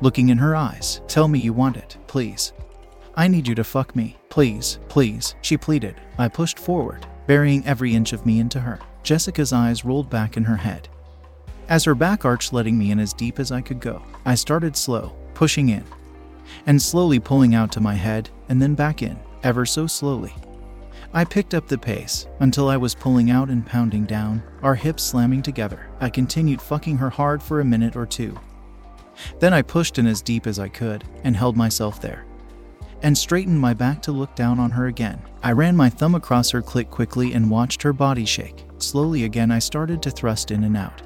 Looking 0.00 0.30
in 0.30 0.38
her 0.38 0.56
eyes, 0.56 1.00
tell 1.06 1.28
me 1.28 1.38
you 1.38 1.52
want 1.52 1.76
it, 1.76 1.96
please. 2.08 2.54
I 3.14 3.28
need 3.28 3.46
you 3.46 3.54
to 3.54 3.62
fuck 3.62 3.94
me, 3.94 4.16
please, 4.30 4.80
please, 4.88 5.36
she 5.42 5.56
pleaded. 5.56 5.94
I 6.18 6.26
pushed 6.26 6.58
forward, 6.58 7.06
burying 7.28 7.64
every 7.66 7.94
inch 7.94 8.12
of 8.12 8.26
me 8.26 8.40
into 8.40 8.58
her. 8.58 8.80
Jessica's 9.04 9.52
eyes 9.52 9.84
rolled 9.84 10.10
back 10.10 10.36
in 10.36 10.42
her 10.42 10.56
head. 10.56 10.88
As 11.68 11.84
her 11.84 11.94
back 11.94 12.24
arched, 12.24 12.52
letting 12.52 12.76
me 12.76 12.90
in 12.90 12.98
as 12.98 13.12
deep 13.12 13.38
as 13.38 13.52
I 13.52 13.60
could 13.60 13.78
go, 13.78 14.02
I 14.24 14.34
started 14.34 14.76
slow, 14.76 15.14
pushing 15.34 15.68
in, 15.68 15.84
and 16.66 16.80
slowly 16.80 17.18
pulling 17.18 17.54
out 17.54 17.72
to 17.72 17.80
my 17.80 17.94
head, 17.94 18.30
and 18.48 18.60
then 18.60 18.74
back 18.74 19.02
in, 19.02 19.18
ever 19.42 19.64
so 19.66 19.86
slowly. 19.86 20.34
I 21.12 21.24
picked 21.24 21.54
up 21.54 21.66
the 21.66 21.78
pace 21.78 22.28
until 22.38 22.68
I 22.68 22.76
was 22.76 22.94
pulling 22.94 23.30
out 23.30 23.48
and 23.48 23.66
pounding 23.66 24.04
down, 24.04 24.42
our 24.62 24.76
hips 24.76 25.02
slamming 25.02 25.42
together. 25.42 25.88
I 26.00 26.08
continued 26.08 26.62
fucking 26.62 26.98
her 26.98 27.10
hard 27.10 27.42
for 27.42 27.60
a 27.60 27.64
minute 27.64 27.96
or 27.96 28.06
two. 28.06 28.38
Then 29.40 29.52
I 29.52 29.62
pushed 29.62 29.98
in 29.98 30.06
as 30.06 30.22
deep 30.22 30.46
as 30.46 30.58
I 30.58 30.68
could 30.68 31.04
and 31.24 31.36
held 31.36 31.56
myself 31.56 32.00
there, 32.00 32.24
and 33.02 33.18
straightened 33.18 33.60
my 33.60 33.74
back 33.74 34.02
to 34.02 34.12
look 34.12 34.34
down 34.36 34.60
on 34.60 34.70
her 34.70 34.86
again. 34.86 35.20
I 35.42 35.52
ran 35.52 35.74
my 35.74 35.90
thumb 35.90 36.14
across 36.14 36.50
her 36.50 36.62
clit 36.62 36.90
quickly 36.90 37.32
and 37.32 37.50
watched 37.50 37.82
her 37.82 37.92
body 37.92 38.24
shake. 38.24 38.64
Slowly 38.78 39.24
again, 39.24 39.50
I 39.50 39.58
started 39.58 40.02
to 40.02 40.10
thrust 40.10 40.50
in 40.50 40.64
and 40.64 40.76
out, 40.76 41.02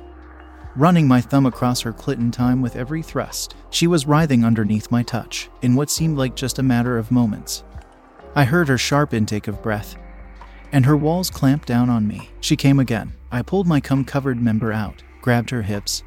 running 0.76 1.06
my 1.06 1.20
thumb 1.20 1.46
across 1.46 1.80
her 1.80 1.92
clit 1.92 2.18
in 2.18 2.30
time 2.30 2.60
with 2.60 2.76
every 2.76 3.02
thrust. 3.02 3.54
She 3.70 3.86
was 3.86 4.06
writhing 4.06 4.44
underneath 4.44 4.90
my 4.90 5.02
touch, 5.02 5.48
in 5.62 5.74
what 5.74 5.90
seemed 5.90 6.18
like 6.18 6.34
just 6.34 6.58
a 6.58 6.62
matter 6.62 6.98
of 6.98 7.10
moments. 7.10 7.62
I 8.34 8.44
heard 8.44 8.68
her 8.68 8.78
sharp 8.78 9.14
intake 9.14 9.46
of 9.46 9.62
breath, 9.62 9.96
and 10.72 10.86
her 10.86 10.96
walls 10.96 11.30
clamped 11.30 11.68
down 11.68 11.88
on 11.88 12.08
me. 12.08 12.30
She 12.40 12.56
came 12.56 12.80
again. 12.80 13.12
I 13.30 13.42
pulled 13.42 13.66
my 13.66 13.80
cum 13.80 14.04
covered 14.04 14.40
member 14.40 14.72
out, 14.72 15.02
grabbed 15.22 15.50
her 15.50 15.62
hips, 15.62 16.02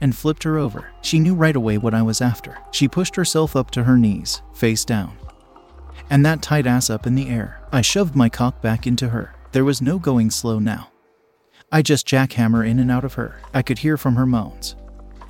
and 0.00 0.16
flipped 0.16 0.44
her 0.44 0.56
over. 0.56 0.90
She 1.02 1.20
knew 1.20 1.34
right 1.34 1.56
away 1.56 1.76
what 1.76 1.94
I 1.94 2.02
was 2.02 2.22
after. 2.22 2.58
She 2.70 2.88
pushed 2.88 3.16
herself 3.16 3.54
up 3.54 3.70
to 3.72 3.84
her 3.84 3.98
knees, 3.98 4.40
face 4.54 4.84
down, 4.84 5.16
and 6.08 6.24
that 6.24 6.42
tight 6.42 6.66
ass 6.66 6.88
up 6.88 7.06
in 7.06 7.14
the 7.14 7.28
air. 7.28 7.60
I 7.70 7.82
shoved 7.82 8.16
my 8.16 8.28
cock 8.28 8.62
back 8.62 8.86
into 8.86 9.10
her. 9.10 9.34
There 9.52 9.64
was 9.64 9.82
no 9.82 9.98
going 9.98 10.30
slow 10.30 10.58
now. 10.58 10.89
I 11.72 11.82
just 11.82 12.06
jackhammer 12.06 12.68
in 12.68 12.80
and 12.80 12.90
out 12.90 13.04
of 13.04 13.14
her. 13.14 13.40
I 13.54 13.62
could 13.62 13.78
hear 13.78 13.96
from 13.96 14.16
her 14.16 14.26
moans. 14.26 14.74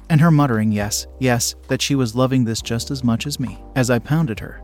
And 0.09 0.23
her 0.23 0.31
muttering, 0.31 0.73
yes, 0.73 1.07
yes, 1.19 1.55
that 1.69 1.83
she 1.83 1.95
was 1.95 2.17
loving 2.17 2.45
this 2.45 2.63
just 2.63 2.91
as 2.91 3.05
much 3.05 3.27
as 3.27 3.39
me, 3.39 3.63
as 3.77 3.91
I 3.91 3.99
pounded 3.99 4.41
her. 4.41 4.63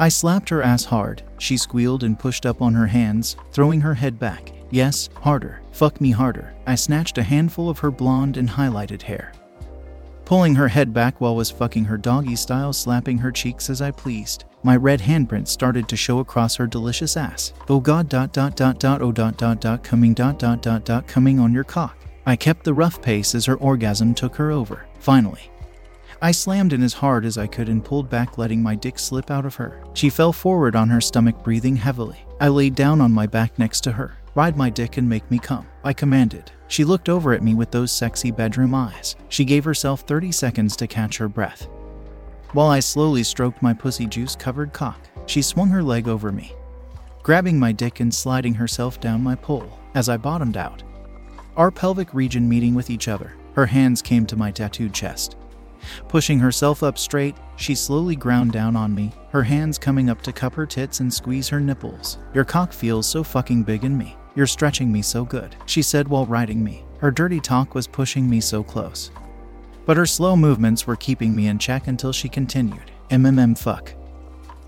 I 0.00 0.08
slapped 0.08 0.48
her 0.48 0.60
ass 0.60 0.84
hard. 0.84 1.22
She 1.38 1.56
squealed 1.56 2.02
and 2.02 2.18
pushed 2.18 2.44
up 2.44 2.60
on 2.60 2.74
her 2.74 2.86
hands, 2.86 3.36
throwing 3.52 3.80
her 3.80 3.94
head 3.94 4.18
back. 4.18 4.52
Yes, 4.70 5.08
harder. 5.14 5.60
Fuck 5.70 6.00
me 6.00 6.10
harder. 6.10 6.52
I 6.66 6.74
snatched 6.74 7.16
a 7.16 7.22
handful 7.22 7.70
of 7.70 7.78
her 7.78 7.92
blonde 7.92 8.36
and 8.36 8.48
highlighted 8.48 9.02
hair. 9.02 9.32
Pulling 10.28 10.56
her 10.56 10.68
head 10.68 10.92
back 10.92 11.22
while 11.22 11.34
was 11.34 11.50
fucking 11.50 11.86
her 11.86 11.96
doggy 11.96 12.36
style, 12.36 12.74
slapping 12.74 13.16
her 13.16 13.32
cheeks 13.32 13.70
as 13.70 13.80
I 13.80 13.90
pleased. 13.90 14.44
My 14.62 14.76
red 14.76 15.00
handprint 15.00 15.48
started 15.48 15.88
to 15.88 15.96
show 15.96 16.18
across 16.18 16.54
her 16.56 16.66
delicious 16.66 17.16
ass. 17.16 17.54
Oh 17.70 17.80
god 17.80 18.10
dot 18.10 18.34
dot 18.34 18.54
dot 18.54 18.78
dot 18.78 19.00
oh 19.00 19.10
dot 19.10 19.38
dot 19.38 19.58
dot 19.58 19.82
coming 19.82 20.12
dot 20.12 20.38
dot 20.38 20.60
dot 20.60 20.84
dot 20.84 21.08
coming 21.08 21.40
on 21.40 21.54
your 21.54 21.64
cock. 21.64 21.96
I 22.26 22.36
kept 22.36 22.64
the 22.64 22.74
rough 22.74 23.00
pace 23.00 23.34
as 23.34 23.46
her 23.46 23.56
orgasm 23.56 24.12
took 24.12 24.36
her 24.36 24.50
over. 24.50 24.86
Finally, 24.98 25.50
I 26.20 26.32
slammed 26.32 26.74
in 26.74 26.82
as 26.82 26.92
hard 26.92 27.24
as 27.24 27.38
I 27.38 27.46
could 27.46 27.70
and 27.70 27.82
pulled 27.82 28.10
back, 28.10 28.36
letting 28.36 28.62
my 28.62 28.74
dick 28.74 28.98
slip 28.98 29.30
out 29.30 29.46
of 29.46 29.54
her. 29.54 29.82
She 29.94 30.10
fell 30.10 30.34
forward 30.34 30.76
on 30.76 30.90
her 30.90 31.00
stomach, 31.00 31.42
breathing 31.42 31.76
heavily. 31.76 32.18
I 32.38 32.48
laid 32.48 32.74
down 32.74 33.00
on 33.00 33.12
my 33.12 33.26
back 33.26 33.58
next 33.58 33.80
to 33.84 33.92
her. 33.92 34.18
Ride 34.34 34.58
my 34.58 34.68
dick 34.68 34.98
and 34.98 35.08
make 35.08 35.30
me 35.30 35.38
come, 35.38 35.66
I 35.84 35.94
commanded. 35.94 36.52
She 36.68 36.84
looked 36.84 37.08
over 37.08 37.32
at 37.32 37.42
me 37.42 37.54
with 37.54 37.70
those 37.70 37.90
sexy 37.90 38.30
bedroom 38.30 38.74
eyes. 38.74 39.16
She 39.28 39.44
gave 39.44 39.64
herself 39.64 40.02
30 40.02 40.30
seconds 40.32 40.76
to 40.76 40.86
catch 40.86 41.16
her 41.16 41.28
breath. 41.28 41.66
While 42.52 42.68
I 42.68 42.80
slowly 42.80 43.24
stroked 43.24 43.62
my 43.62 43.74
pussy 43.74 44.06
juice 44.06 44.36
covered 44.36 44.72
cock, 44.72 45.00
she 45.26 45.42
swung 45.42 45.68
her 45.68 45.82
leg 45.82 46.08
over 46.08 46.30
me, 46.30 46.54
grabbing 47.22 47.58
my 47.58 47.72
dick 47.72 48.00
and 48.00 48.14
sliding 48.14 48.54
herself 48.54 49.00
down 49.00 49.22
my 49.22 49.34
pole 49.34 49.78
as 49.94 50.08
I 50.08 50.16
bottomed 50.16 50.56
out. 50.56 50.82
Our 51.56 51.70
pelvic 51.70 52.14
region 52.14 52.48
meeting 52.48 52.74
with 52.74 52.90
each 52.90 53.08
other, 53.08 53.34
her 53.54 53.66
hands 53.66 54.00
came 54.00 54.24
to 54.26 54.36
my 54.36 54.50
tattooed 54.50 54.94
chest. 54.94 55.36
Pushing 56.08 56.38
herself 56.38 56.82
up 56.82 56.98
straight, 56.98 57.36
she 57.56 57.74
slowly 57.74 58.16
ground 58.16 58.52
down 58.52 58.76
on 58.76 58.94
me, 58.94 59.12
her 59.30 59.42
hands 59.42 59.78
coming 59.78 60.08
up 60.10 60.22
to 60.22 60.32
cup 60.32 60.54
her 60.54 60.66
tits 60.66 61.00
and 61.00 61.12
squeeze 61.12 61.48
her 61.48 61.60
nipples. 61.60 62.18
Your 62.34 62.44
cock 62.44 62.72
feels 62.72 63.06
so 63.06 63.22
fucking 63.22 63.62
big 63.62 63.84
in 63.84 63.96
me. 63.96 64.16
You're 64.38 64.46
stretching 64.46 64.90
me 64.90 65.02
so 65.02 65.26
good, 65.26 65.54
she 65.66 65.82
said 65.82 66.08
while 66.08 66.24
riding 66.24 66.64
me. 66.64 66.86
Her 67.00 67.10
dirty 67.10 67.40
talk 67.40 67.74
was 67.74 67.86
pushing 67.86 68.30
me 68.30 68.40
so 68.40 68.62
close 68.62 69.10
but 69.88 69.96
her 69.96 70.04
slow 70.04 70.36
movements 70.36 70.86
were 70.86 70.96
keeping 70.96 71.34
me 71.34 71.46
in 71.46 71.58
check 71.58 71.86
until 71.86 72.12
she 72.12 72.28
continued. 72.28 72.90
MMM 73.08 73.56
fuck. 73.56 73.94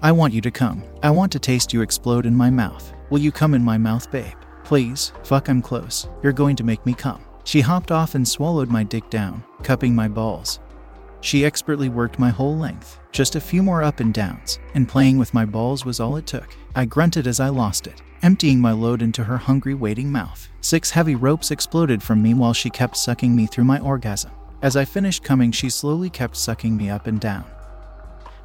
I 0.01 0.13
want 0.13 0.33
you 0.33 0.41
to 0.41 0.51
come. 0.51 0.83
I 1.03 1.11
want 1.11 1.31
to 1.33 1.39
taste 1.39 1.75
you 1.75 1.83
explode 1.83 2.25
in 2.25 2.35
my 2.35 2.49
mouth. 2.49 2.95
Will 3.11 3.19
you 3.19 3.31
come 3.31 3.53
in 3.53 3.63
my 3.63 3.77
mouth, 3.77 4.11
babe? 4.11 4.39
Please, 4.65 5.13
fuck, 5.23 5.51
I'm 5.51 5.61
close. 5.61 6.09
You're 6.23 6.33
going 6.33 6.57
to 6.57 6.65
make 6.65 6.87
me 6.87 6.95
come. 6.95 7.23
She 7.45 7.61
hopped 7.61 7.91
off 7.91 8.15
and 8.15 8.27
swallowed 8.27 8.71
my 8.71 8.83
dick 8.83 9.11
down, 9.11 9.45
cupping 9.63 9.95
my 9.95 10.09
balls. 10.09 10.59
She 11.21 11.45
expertly 11.45 11.89
worked 11.89 12.19
my 12.19 12.31
whole 12.31 12.57
length. 12.57 12.99
Just 13.13 13.37
a 13.37 13.41
few 13.41 13.63
more 13.63 13.83
up 13.83 14.01
and 14.01 14.15
downs, 14.15 14.59
and 14.75 14.89
playing 14.89 15.19
with 15.19 15.35
my 15.35 15.45
balls 15.45 15.85
was 15.85 16.01
all 16.01 16.17
it 16.17 16.27
took. 16.27 16.57
I 16.75 16.87
grunted 16.87 17.27
as 17.27 17.41
I 17.41 17.49
lost 17.49 17.87
it, 17.87 18.01
emptying 18.23 18.61
my 18.61 18.73
load 18.73 19.03
into 19.03 19.25
her 19.25 19.37
hungry, 19.37 19.75
waiting 19.75 20.11
mouth. 20.11 20.49
Six 20.61 20.91
heavy 20.91 21.15
ropes 21.15 21.51
exploded 21.51 22.03
from 22.03 22.23
me 22.23 22.35
while 22.35 22.55
she 22.55 22.71
kept 22.71 22.97
sucking 22.97 23.35
me 23.35 23.47
through 23.47 23.65
my 23.65 23.79
orgasm. 23.81 24.31
As 24.63 24.77
I 24.77 24.85
finished 24.85 25.25
coming, 25.25 25.53
she 25.53 25.71
slowly 25.71 26.11
kept 26.11 26.37
sucking 26.37 26.77
me 26.77 26.89
up 26.89 27.07
and 27.07 27.21
down. 27.21 27.45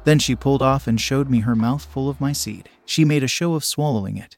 Then 0.04 0.18
she 0.18 0.36
pulled 0.36 0.62
off 0.62 0.86
and 0.86 1.00
showed 1.00 1.28
me 1.30 1.40
her 1.40 1.56
mouth 1.56 1.84
full 1.84 2.08
of 2.08 2.20
my 2.20 2.32
seed. 2.32 2.68
She 2.84 3.04
made 3.04 3.22
a 3.22 3.28
show 3.28 3.54
of 3.54 3.64
swallowing 3.64 4.16
it. 4.16 4.36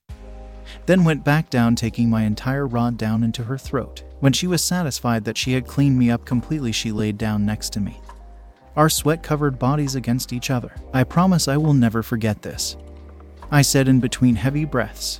Then 0.87 1.05
went 1.05 1.25
back 1.25 1.51
down, 1.51 1.77
taking 1.77 2.11
my 2.11 2.23
entire 2.23 2.67
rod 2.67 2.97
down 2.97 3.23
into 3.23 3.45
her 3.45 3.59
throat. 3.59 4.03
When 4.21 4.33
she 4.33 4.47
was 4.47 4.63
satisfied 4.63 5.25
that 5.25 5.39
she 5.39 5.53
had 5.53 5.67
cleaned 5.67 5.99
me 5.99 6.11
up 6.11 6.25
completely, 6.25 6.73
she 6.73 6.93
laid 6.93 7.19
down 7.19 7.47
next 7.47 7.73
to 7.75 7.81
me. 7.81 8.01
Our 8.79 8.89
sweat 8.89 9.25
covered 9.25 9.59
bodies 9.59 9.97
against 9.97 10.33
each 10.33 10.51
other. 10.51 10.73
I 10.95 11.03
promise 11.03 11.49
I 11.49 11.57
will 11.57 11.75
never 11.75 12.01
forget 12.01 12.43
this. 12.43 12.77
I 13.51 13.61
said 13.61 13.89
in 13.89 13.99
between 13.99 14.37
heavy 14.37 14.65
breaths. 14.65 15.19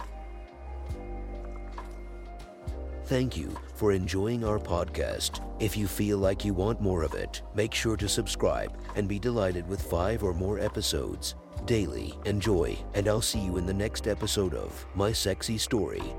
Thank 3.07 3.37
you 3.37 3.59
for 3.75 3.91
enjoying 3.91 4.45
our 4.45 4.61
podcast. 4.61 5.41
If 5.59 5.77
you 5.77 5.89
feel 5.89 6.19
like 6.19 6.45
you 6.45 6.55
want 6.55 6.81
more 6.81 7.03
of 7.03 7.15
it, 7.15 7.43
make 7.57 7.75
sure 7.75 7.97
to 7.97 8.09
subscribe 8.09 8.79
and 8.95 9.09
be 9.09 9.19
delighted 9.19 9.67
with 9.67 9.83
five 9.83 10.23
or 10.23 10.35
more 10.35 10.61
episodes 10.61 11.35
daily. 11.67 12.17
Enjoy, 12.27 12.79
and 12.95 13.09
I'll 13.09 13.21
see 13.21 13.41
you 13.41 13.57
in 13.57 13.67
the 13.67 13.75
next 13.75 14.07
episode 14.07 14.55
of 14.55 14.87
My 14.95 15.11
Sexy 15.11 15.59
Story. 15.59 16.15